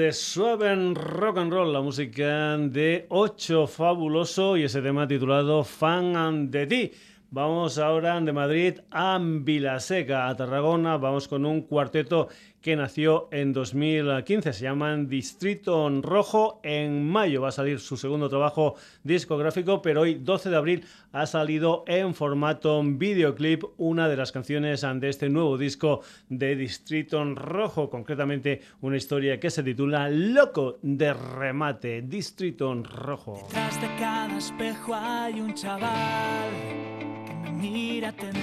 Desde 0.01 0.13
Suaven 0.13 0.95
Rock 0.95 1.37
and 1.37 1.53
Roll, 1.53 1.73
la 1.73 1.79
música 1.79 2.57
de 2.57 3.05
8 3.09 3.67
Fabuloso 3.67 4.57
y 4.57 4.63
ese 4.63 4.81
tema 4.81 5.07
titulado 5.07 5.63
Fan 5.63 6.49
de 6.49 6.65
ti. 6.65 6.91
Vamos 7.29 7.77
ahora 7.77 8.19
de 8.19 8.33
Madrid 8.33 8.79
a 8.89 9.19
Vilaseca, 9.21 10.27
a 10.27 10.35
Tarragona. 10.35 10.97
Vamos 10.97 11.27
con 11.27 11.45
un 11.45 11.61
cuarteto 11.61 12.29
que 12.61 12.75
nació 12.75 13.27
en 13.31 13.53
2015. 13.53 14.53
Se 14.53 14.63
llaman 14.63 15.07
Distrito 15.07 15.89
Rojo. 16.01 16.59
En 16.63 17.07
mayo 17.09 17.41
va 17.41 17.49
a 17.49 17.51
salir 17.51 17.79
su 17.79 17.97
segundo 17.97 18.29
trabajo 18.29 18.75
discográfico, 19.03 19.81
pero 19.81 20.01
hoy, 20.01 20.15
12 20.15 20.49
de 20.49 20.55
abril, 20.55 20.85
ha 21.11 21.25
salido 21.25 21.83
en 21.87 22.13
formato 22.13 22.81
videoclip 22.83 23.63
una 23.77 24.07
de 24.07 24.17
las 24.17 24.31
canciones 24.31 24.81
de 24.81 25.09
este 25.09 25.29
nuevo 25.29 25.57
disco 25.57 26.01
de 26.29 26.55
Distrito 26.55 27.23
Rojo, 27.35 27.89
concretamente 27.89 28.61
una 28.81 28.97
historia 28.97 29.39
que 29.39 29.49
se 29.49 29.63
titula 29.63 30.09
Loco 30.09 30.77
de 30.81 31.13
remate, 31.13 32.01
Distrito 32.01 32.73
Rojo. 32.83 33.39
Detrás 33.47 33.81
de 33.81 33.87
cada 33.99 34.37
espejo 34.37 34.93
hay 34.93 35.41
un 35.41 35.53
chaval 35.53 36.51
que 37.25 37.33
me 37.33 37.51
mira 37.51 38.09
atento 38.09 38.39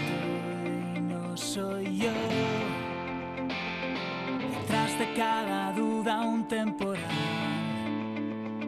y 0.96 1.00
no 1.00 1.36
soy 1.36 1.98
yo. 1.98 2.77
Detrás 4.68 4.98
de 4.98 5.14
cada 5.14 5.72
duda 5.72 6.20
un 6.20 6.46
temporal 6.46 7.00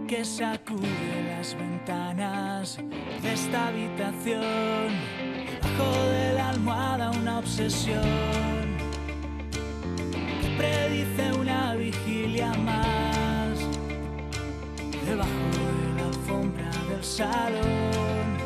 que 0.09 0.25
sacude 0.25 0.89
las 1.29 1.55
ventanas 1.55 2.79
de 3.21 3.33
esta 3.35 3.69
habitación. 3.69 4.89
Debajo 5.61 6.09
de 6.09 6.33
la 6.33 6.49
almohada 6.49 7.11
una 7.11 7.41
obsesión 7.41 8.01
que 10.41 10.49
predice 10.57 11.39
una 11.39 11.75
vigilia 11.75 12.51
más 12.55 13.59
debajo 15.05 15.29
de 15.85 16.01
la 16.01 16.07
alfombra 16.09 16.71
del 16.89 17.05
salón. 17.05 18.39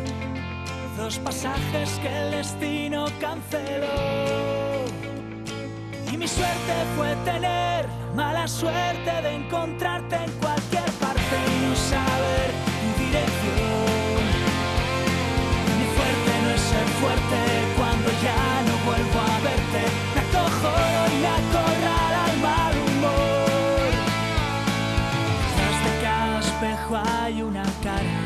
Dos 0.97 1.21
pasajes 1.21 2.01
que 2.03 2.09
el 2.09 2.31
destino 2.33 3.07
canceló. 3.21 4.74
Mi 6.25 6.29
suerte 6.29 6.75
fue 6.97 7.15
tener 7.17 7.87
mala 8.17 8.49
suerte 8.49 9.13
de 9.21 9.35
encontrarte 9.35 10.17
en 10.17 10.31
cualquier 10.41 10.91
parte 10.99 11.37
y 11.53 11.67
no 11.67 11.77
saber 11.77 12.49
tu 12.81 12.89
dirección. 13.05 14.25
Mi 15.77 15.87
fuerte 15.95 16.33
no 16.43 16.49
es 16.49 16.61
ser 16.63 16.89
fuerte 17.03 17.41
cuando 17.77 18.09
ya 18.23 18.45
no 18.65 18.75
vuelvo 18.87 19.21
a 19.21 19.37
verte. 19.49 19.83
Me 20.15 20.21
acojo 20.25 20.73
y 21.13 21.17
me 21.21 21.29
acorrala 21.29 22.23
el 22.33 22.39
mal 22.41 22.75
humor. 22.89 23.93
De 25.85 25.93
cada 26.03 26.41
espejo 26.41 27.03
hay 27.21 27.43
una 27.43 27.65
cara 27.83 28.17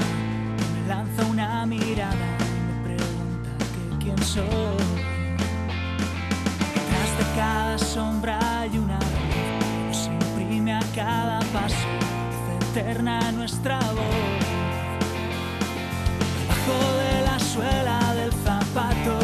me 0.73 0.87
lanza 0.87 1.27
una 1.27 1.67
mirada 1.67 2.29
y 2.47 2.61
me 2.63 2.95
pregunta 2.95 3.51
que 3.59 4.05
quién 4.05 4.19
soy. 4.23 4.68
Nuestra 13.33 13.79
voz. 13.79 14.07
Debajo 16.39 16.79
de 16.97 17.23
la 17.23 17.39
suela 17.39 18.15
del 18.15 18.33
zapato, 18.33 19.19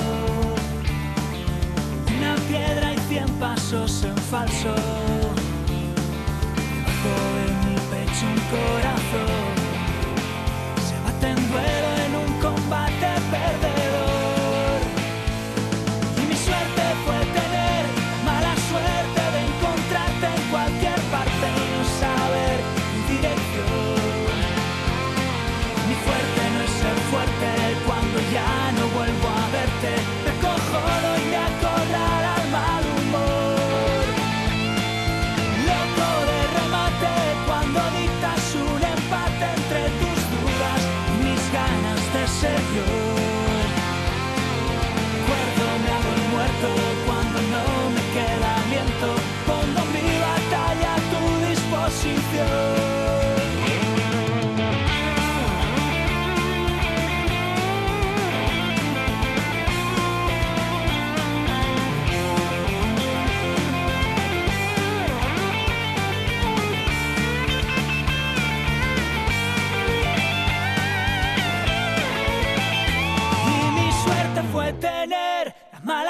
una 2.18 2.34
piedra 2.48 2.94
y 2.94 2.98
cien 3.08 3.28
pasos 3.38 4.02
en 4.04 4.16
falso. 4.16 4.74
Debajo 6.66 7.12
de 7.36 7.46
mi 7.64 7.76
pecho 7.90 8.26
un 8.26 8.40
corazón 8.50 9.54
se 10.88 10.94
bate 11.04 11.28
en 11.28 11.52
duelo 11.52 11.93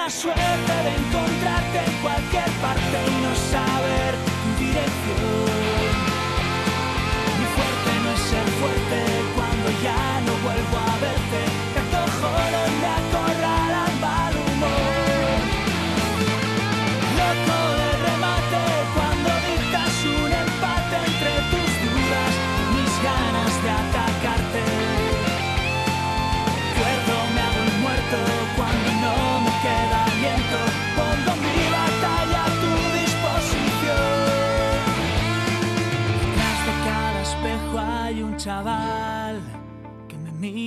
la 0.04 0.10
suerte 0.10 0.40
de 0.84 0.96
encontrarte 0.96 1.78
en 1.78 2.02
cualquier 2.02 2.50
parte 2.60 3.13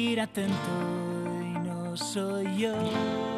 mira 0.08 0.24
atento 0.24 0.54
y 1.42 1.60
no 1.68 1.98
soy 1.98 2.60
yo. 2.60 3.37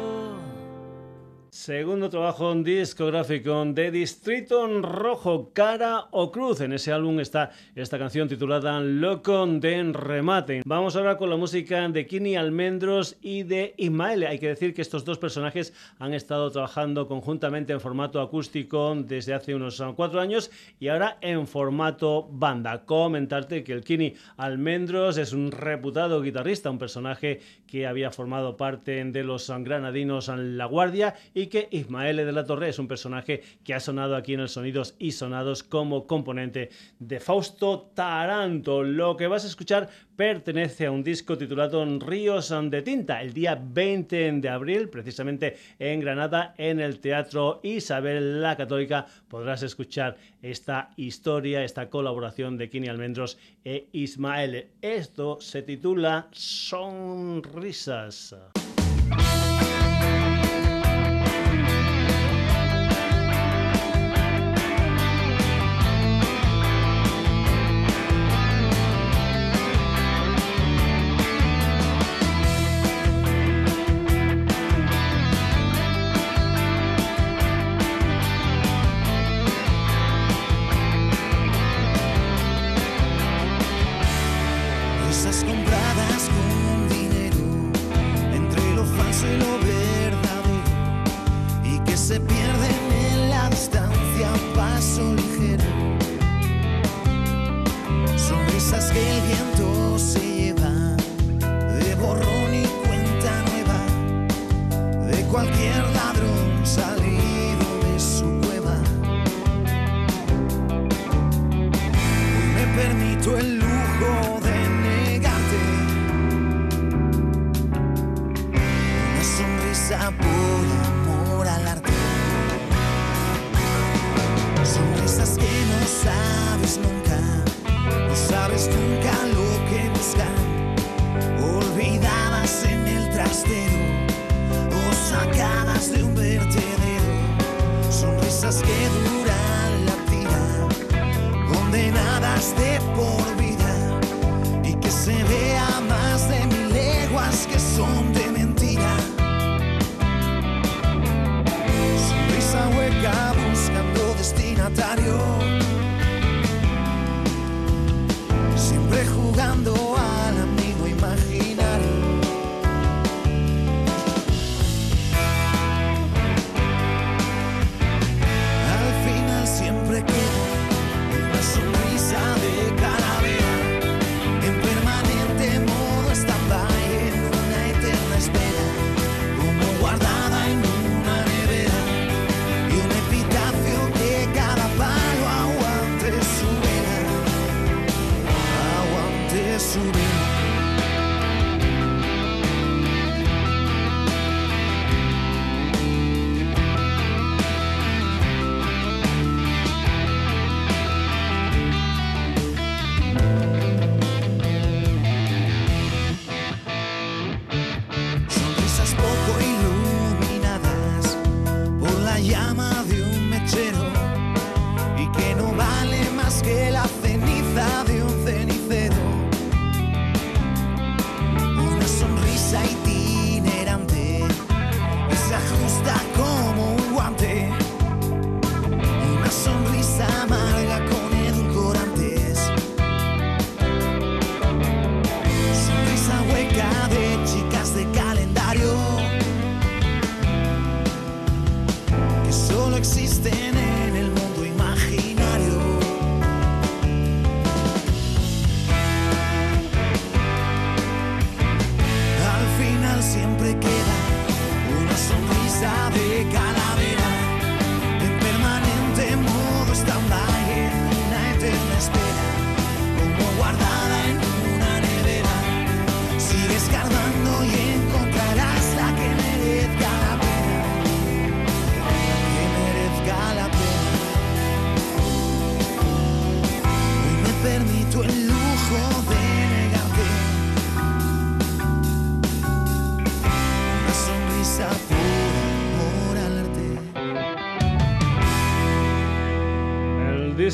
Segundo 1.60 2.08
trabajo 2.08 2.54
discográfico 2.54 3.66
de 3.66 3.90
Distrito 3.90 4.66
Rojo, 4.80 5.50
Cara 5.52 6.06
o 6.10 6.32
Cruz. 6.32 6.62
En 6.62 6.72
ese 6.72 6.90
álbum 6.90 7.20
está 7.20 7.50
esta 7.74 7.98
canción 7.98 8.28
titulada 8.28 8.80
Loco 8.80 9.46
de 9.46 9.92
Remate. 9.92 10.62
Vamos 10.64 10.96
ahora 10.96 11.18
con 11.18 11.28
la 11.28 11.36
música 11.36 11.86
de 11.86 12.06
Kini 12.06 12.34
Almendros 12.34 13.18
y 13.20 13.42
de 13.42 13.74
Ismael. 13.76 14.24
Hay 14.24 14.38
que 14.38 14.48
decir 14.48 14.72
que 14.72 14.80
estos 14.80 15.04
dos 15.04 15.18
personajes 15.18 15.74
han 15.98 16.14
estado 16.14 16.50
trabajando 16.50 17.06
conjuntamente 17.06 17.74
en 17.74 17.80
formato 17.82 18.22
acústico 18.22 18.96
desde 18.96 19.34
hace 19.34 19.54
unos 19.54 19.82
cuatro 19.96 20.18
años 20.18 20.50
y 20.78 20.88
ahora 20.88 21.18
en 21.20 21.46
formato 21.46 22.26
banda. 22.30 22.86
Comentarte 22.86 23.64
que 23.64 23.74
el 23.74 23.84
Kini 23.84 24.14
Almendros 24.38 25.18
es 25.18 25.34
un 25.34 25.52
reputado 25.52 26.22
guitarrista, 26.22 26.70
un 26.70 26.78
personaje 26.78 27.42
que 27.66 27.86
había 27.86 28.10
formado 28.10 28.56
parte 28.56 29.04
de 29.04 29.24
los 29.24 29.50
granadinos 29.50 30.28
La 30.34 30.64
Guardia 30.64 31.16
y 31.34 31.49
que 31.50 31.68
Ismael 31.70 32.16
de 32.16 32.32
la 32.32 32.46
Torre 32.46 32.70
es 32.70 32.78
un 32.78 32.88
personaje 32.88 33.42
que 33.62 33.74
ha 33.74 33.80
sonado 33.80 34.16
aquí 34.16 34.32
en 34.32 34.40
el 34.40 34.48
Sonidos 34.48 34.94
y 34.98 35.12
Sonados 35.12 35.62
como 35.62 36.06
componente 36.06 36.70
de 36.98 37.20
Fausto 37.20 37.90
Taranto. 37.94 38.82
Lo 38.82 39.16
que 39.16 39.26
vas 39.26 39.44
a 39.44 39.48
escuchar 39.48 39.90
pertenece 40.16 40.86
a 40.86 40.90
un 40.90 41.02
disco 41.02 41.36
titulado 41.36 41.84
Ríos 41.98 42.54
de 42.70 42.82
Tinta, 42.82 43.22
el 43.22 43.32
día 43.32 43.60
20 43.60 44.32
de 44.32 44.48
abril, 44.48 44.88
precisamente 44.88 45.56
en 45.78 46.00
Granada, 46.00 46.54
en 46.56 46.80
el 46.80 47.00
Teatro 47.00 47.60
Isabel 47.62 48.40
la 48.40 48.56
Católica, 48.56 49.06
podrás 49.28 49.62
escuchar 49.62 50.16
esta 50.42 50.90
historia, 50.96 51.64
esta 51.64 51.90
colaboración 51.90 52.56
de 52.56 52.70
Kini 52.70 52.88
Almendros 52.88 53.38
e 53.64 53.88
Ismael. 53.92 54.68
Esto 54.80 55.40
se 55.40 55.62
titula 55.62 56.28
Sonrisas. 56.32 58.34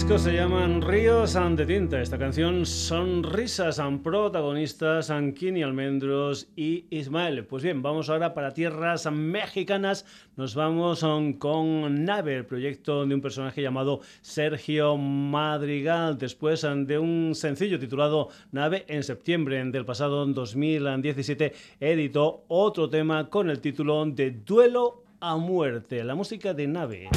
Se 0.07 0.33
llaman 0.33 0.83
Ríos 0.83 1.35
de 1.35 1.67
Tinta. 1.67 2.01
Esta 2.01 2.17
canción 2.17 2.65
Sonrisas, 2.65 3.77
son 3.77 4.03
protagonistas 4.03 5.13
Kini 5.35 5.63
Almendros 5.63 6.49
y 6.55 6.87
Ismael. 6.91 7.45
Pues 7.45 7.65
bien, 7.65 7.83
vamos 7.83 8.09
ahora 8.09 8.33
para 8.33 8.55
tierras 8.55 9.11
mexicanas. 9.11 10.07
Nos 10.37 10.55
vamos 10.55 11.05
con 11.39 12.05
Nave, 12.05 12.37
el 12.37 12.47
proyecto 12.47 13.05
de 13.05 13.15
un 13.15 13.21
personaje 13.21 13.61
llamado 13.61 14.01
Sergio 14.23 14.97
Madrigal. 14.97 16.17
Después 16.17 16.63
de 16.63 16.99
un 16.99 17.35
sencillo 17.35 17.79
titulado 17.79 18.29
Nave, 18.53 18.85
en 18.89 19.03
septiembre 19.03 19.63
del 19.65 19.85
pasado 19.85 20.25
2017 20.25 21.53
editó 21.81 22.45
otro 22.49 22.89
tema 22.89 23.29
con 23.29 23.51
el 23.51 23.61
título 23.61 24.07
de 24.07 24.31
Duelo 24.31 25.03
a 25.21 25.37
muerte, 25.37 26.05
la 26.05 26.15
música 26.15 26.55
de 26.55 26.67
Nave. 26.69 27.11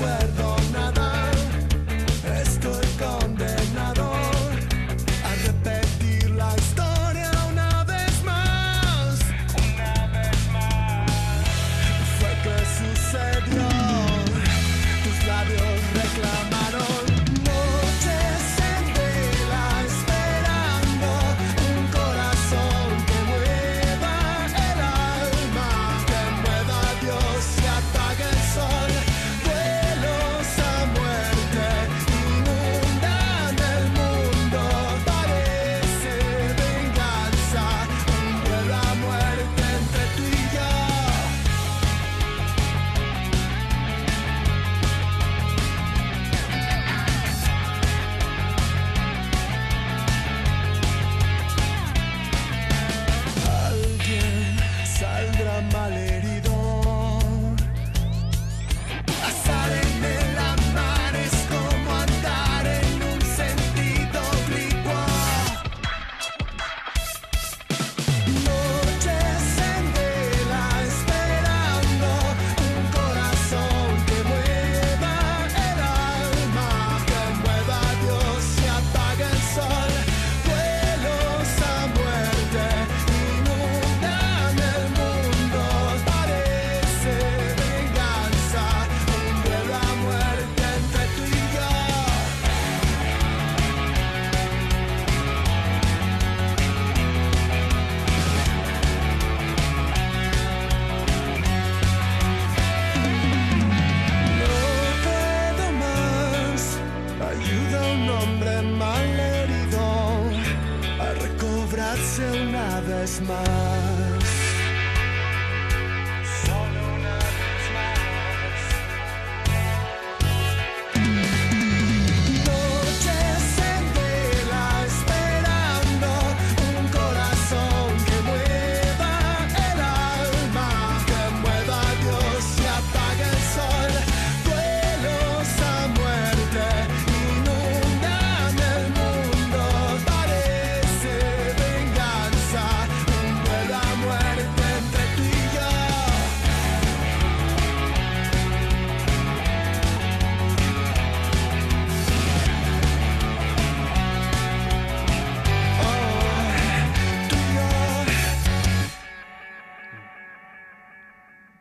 recuerdo. 0.00 0.39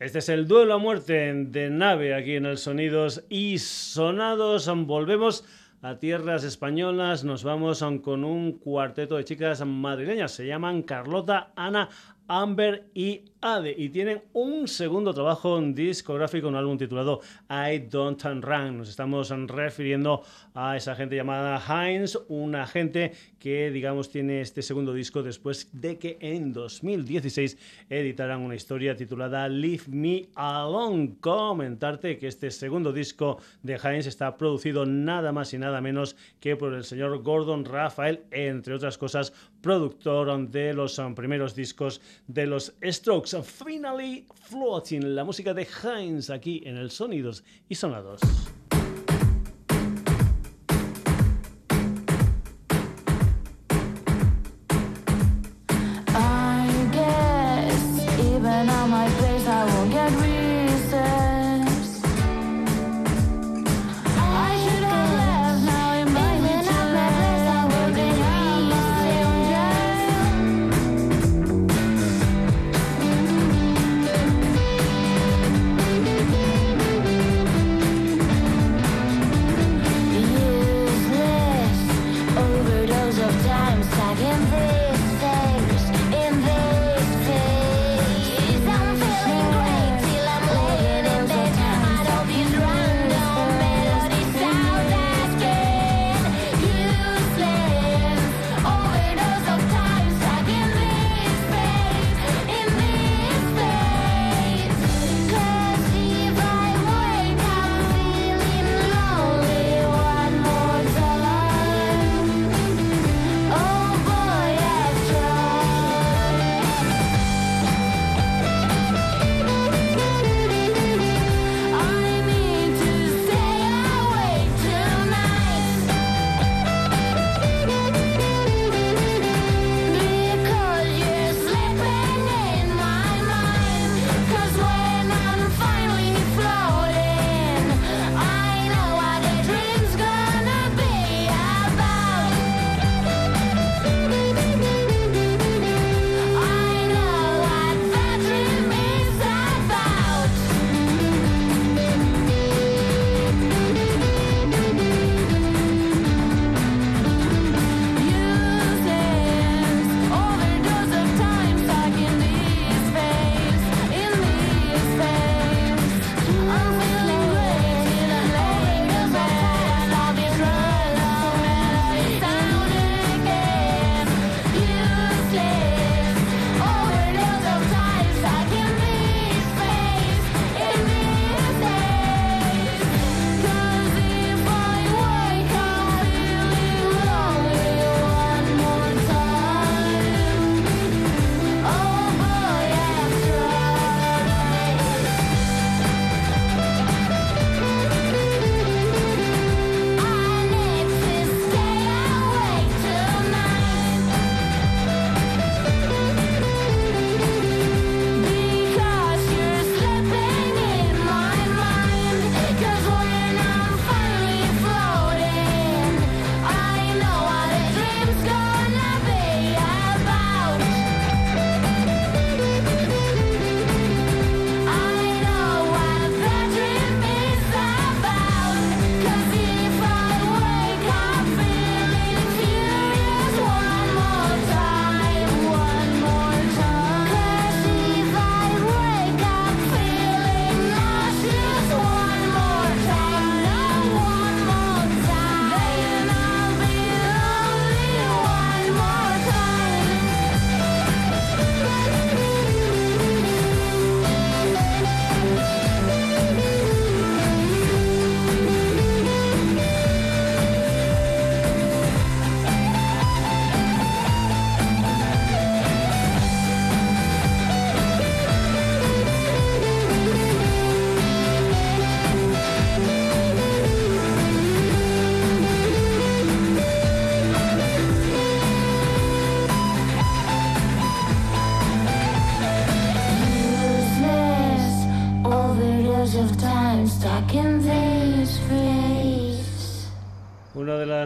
Este 0.10 0.18
es 0.18 0.30
el 0.30 0.48
duelo 0.48 0.74
a 0.74 0.78
muerte 0.80 1.32
de 1.36 1.70
nave 1.70 2.16
aquí 2.16 2.34
en 2.34 2.48
el 2.48 2.58
Sonidos 2.58 3.26
y 3.30 3.60
Sonados. 3.60 4.68
Volvemos 4.88 5.46
a 5.84 6.00
tierras 6.00 6.44
españolas. 6.44 7.24
Nos 7.24 7.44
vamos 7.44 7.86
con 8.02 8.24
un 8.24 8.54
cuarteto 8.54 9.18
de 9.18 9.26
chicas 9.26 9.64
madrileñas. 9.64 10.32
Se 10.32 10.48
llaman 10.48 10.82
Carlota, 10.82 11.54
Ana, 11.56 11.90
Amber 12.28 12.90
y 12.96 13.29
Ade. 13.42 13.74
Y 13.78 13.90
tienen 13.90 14.22
un 14.34 14.68
segundo 14.68 15.14
trabajo 15.14 15.60
discográfico, 15.62 16.48
un 16.48 16.56
álbum 16.56 16.78
titulado 16.78 17.22
I 17.50 17.80
Don't 17.90 18.22
Run. 18.24 18.78
Nos 18.78 18.90
estamos 18.90 19.30
refiriendo 19.48 20.24
a 20.54 20.76
esa 20.76 20.96
gente 20.96 21.16
llamada 21.16 21.58
Heinz, 21.58 22.18
una 22.28 22.68
gente 22.68 23.14
que, 23.40 23.72
digamos, 23.72 24.10
tiene 24.10 24.42
este 24.42 24.62
segundo 24.62 24.94
disco 24.94 25.24
después 25.24 25.70
de 25.72 25.98
que 25.98 26.18
en 26.20 26.52
2016 26.52 27.58
editaran 27.90 28.42
una 28.42 28.56
historia 28.56 28.96
titulada 28.96 29.48
Leave 29.48 29.84
Me 29.88 30.28
Alone. 30.36 31.16
Comentarte 31.22 32.18
que 32.18 32.28
este 32.28 32.52
segundo 32.52 32.92
disco 32.92 33.38
de 33.64 33.76
Heinz 33.76 34.08
está 34.08 34.36
producido 34.38 34.86
nada 34.86 35.32
más 35.32 35.54
y 35.54 35.58
nada 35.58 35.80
menos 35.80 36.18
que 36.40 36.56
por 36.56 36.74
el 36.74 36.84
señor 36.84 37.24
Gordon 37.24 37.64
Rafael, 37.64 38.24
entre 38.32 38.74
otras 38.74 38.98
cosas, 38.98 39.32
productor 39.62 40.50
de 40.50 40.74
los 40.74 41.02
primeros 41.16 41.56
discos 41.56 42.02
de 42.28 42.46
los 42.46 42.74
Strokes. 42.84 43.29
Finally 43.38 44.26
Floating, 44.34 45.16
la 45.16 45.24
música 45.24 45.54
de 45.54 45.68
Heinz 45.84 46.30
aquí 46.30 46.64
en 46.66 46.78
el 46.78 46.90
Sonidos 46.90 47.44
y 47.68 47.76
Sonados. 47.76 48.22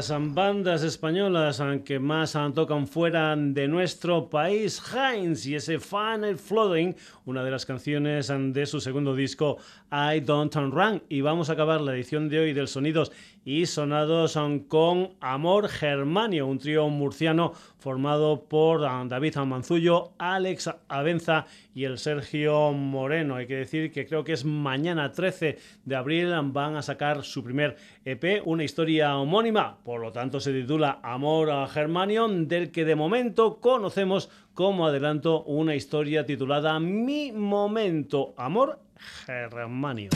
Las 0.09 0.33
bandas 0.33 0.83
españolas 0.83 1.63
que 1.85 1.97
más 1.97 2.37
tocan 2.53 2.87
fuera 2.87 3.37
de 3.37 3.69
nuestro 3.69 4.29
país, 4.29 4.81
Heinz, 4.93 5.45
y 5.45 5.55
ese 5.55 5.79
Final 5.79 6.37
Flooding, 6.37 6.93
una 7.25 7.41
de 7.41 7.51
las 7.51 7.65
canciones 7.65 8.27
de 8.27 8.65
su 8.65 8.81
segundo 8.81 9.15
disco, 9.15 9.59
I 9.91 10.19
Don't 10.19 10.53
Run. 10.55 11.03
Y 11.07 11.21
vamos 11.21 11.49
a 11.49 11.53
acabar 11.53 11.79
la 11.79 11.93
edición 11.93 12.27
de 12.27 12.39
hoy 12.39 12.51
del 12.53 12.67
Sonidos 12.67 13.13
y 13.45 13.65
Sonados 13.65 14.37
con 14.67 15.13
Amor 15.19 15.67
Germanio, 15.67 16.47
un 16.47 16.59
trío 16.59 16.87
murciano 16.89 17.53
formado 17.77 18.45
por 18.45 18.81
David 18.81 19.35
Manzullo, 19.37 20.13
Alex 20.17 20.69
Abenza 20.87 21.45
y 21.73 21.83
el 21.83 21.97
Sergio 21.97 22.71
Moreno. 22.71 23.35
Hay 23.35 23.47
que 23.47 23.55
decir 23.55 23.91
que 23.91 24.05
creo 24.05 24.23
que 24.23 24.33
es 24.33 24.45
mañana 24.45 25.11
13 25.11 25.57
de 25.83 25.95
abril 25.95 26.33
van 26.45 26.75
a 26.75 26.81
sacar 26.81 27.23
su 27.23 27.43
primer 27.43 27.75
EP, 28.05 28.41
una 28.45 28.63
historia 28.63 29.17
homónima, 29.17 29.77
por 29.83 29.99
lo 29.99 30.11
tanto 30.11 30.39
se 30.39 30.53
titula 30.53 30.99
Amor 31.03 31.67
Germanio, 31.69 32.27
del 32.27 32.71
que 32.71 32.85
de 32.85 32.95
momento 32.95 33.59
conocemos 33.59 34.29
como 34.53 34.87
adelanto 34.87 35.43
una 35.43 35.75
historia 35.75 36.25
titulada 36.25 36.79
Mi 36.79 37.31
Momento, 37.31 38.33
Amor 38.37 38.79
Germanio. 39.25 40.09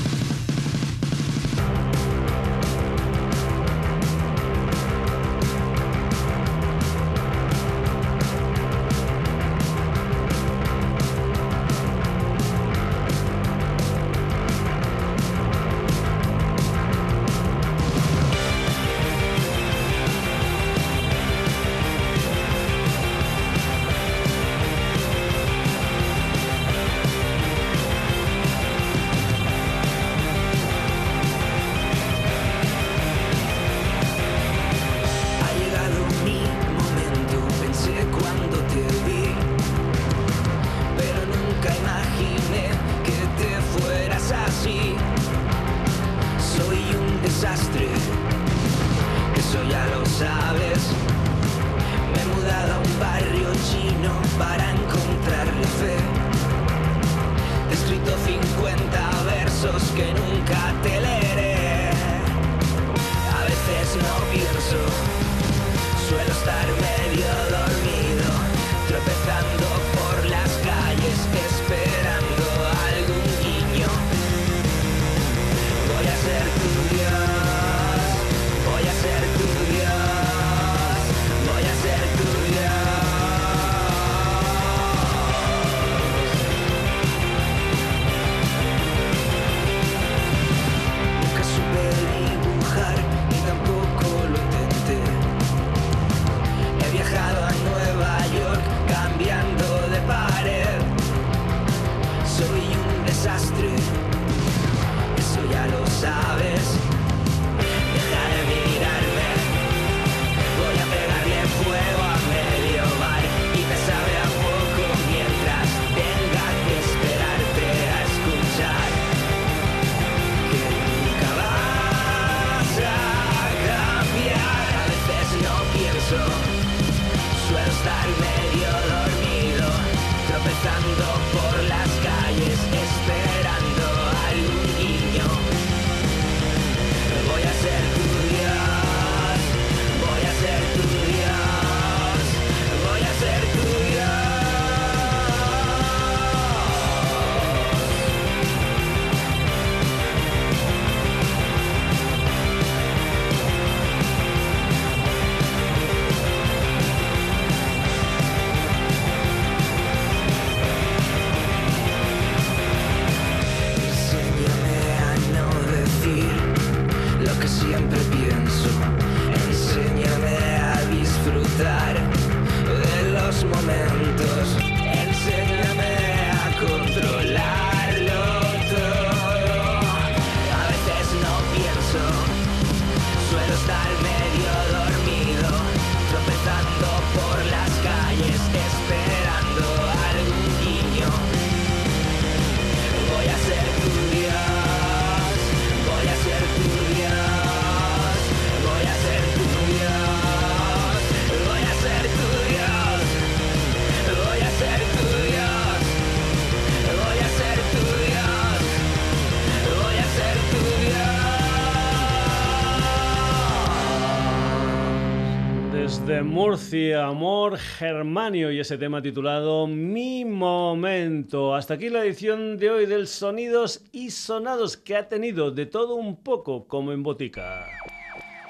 Amor 216.19 217.57
Germanio 217.57 218.51
y 218.51 218.59
ese 218.59 218.77
tema 218.77 219.01
titulado 219.01 219.67
Mi 219.67 220.25
Momento. 220.25 221.53
Hasta 221.53 221.75
aquí 221.75 221.89
la 221.89 222.03
edición 222.03 222.57
de 222.57 222.71
hoy 222.71 222.85
del 222.87 223.07
Sonidos 223.07 223.83
y 223.91 224.09
Sonados 224.09 224.77
que 224.77 224.95
ha 224.95 225.07
tenido 225.09 225.51
de 225.51 225.67
todo 225.67 225.95
un 225.95 226.23
poco 226.23 226.67
como 226.67 226.91
en 226.91 227.03
botica. 227.03 227.67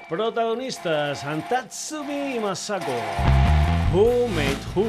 Protagonistas 0.08 1.24
Antatsumi 1.24 2.38
Masako, 2.40 2.94
Who 3.92 4.28
Made 4.28 4.56
Who, 4.74 4.86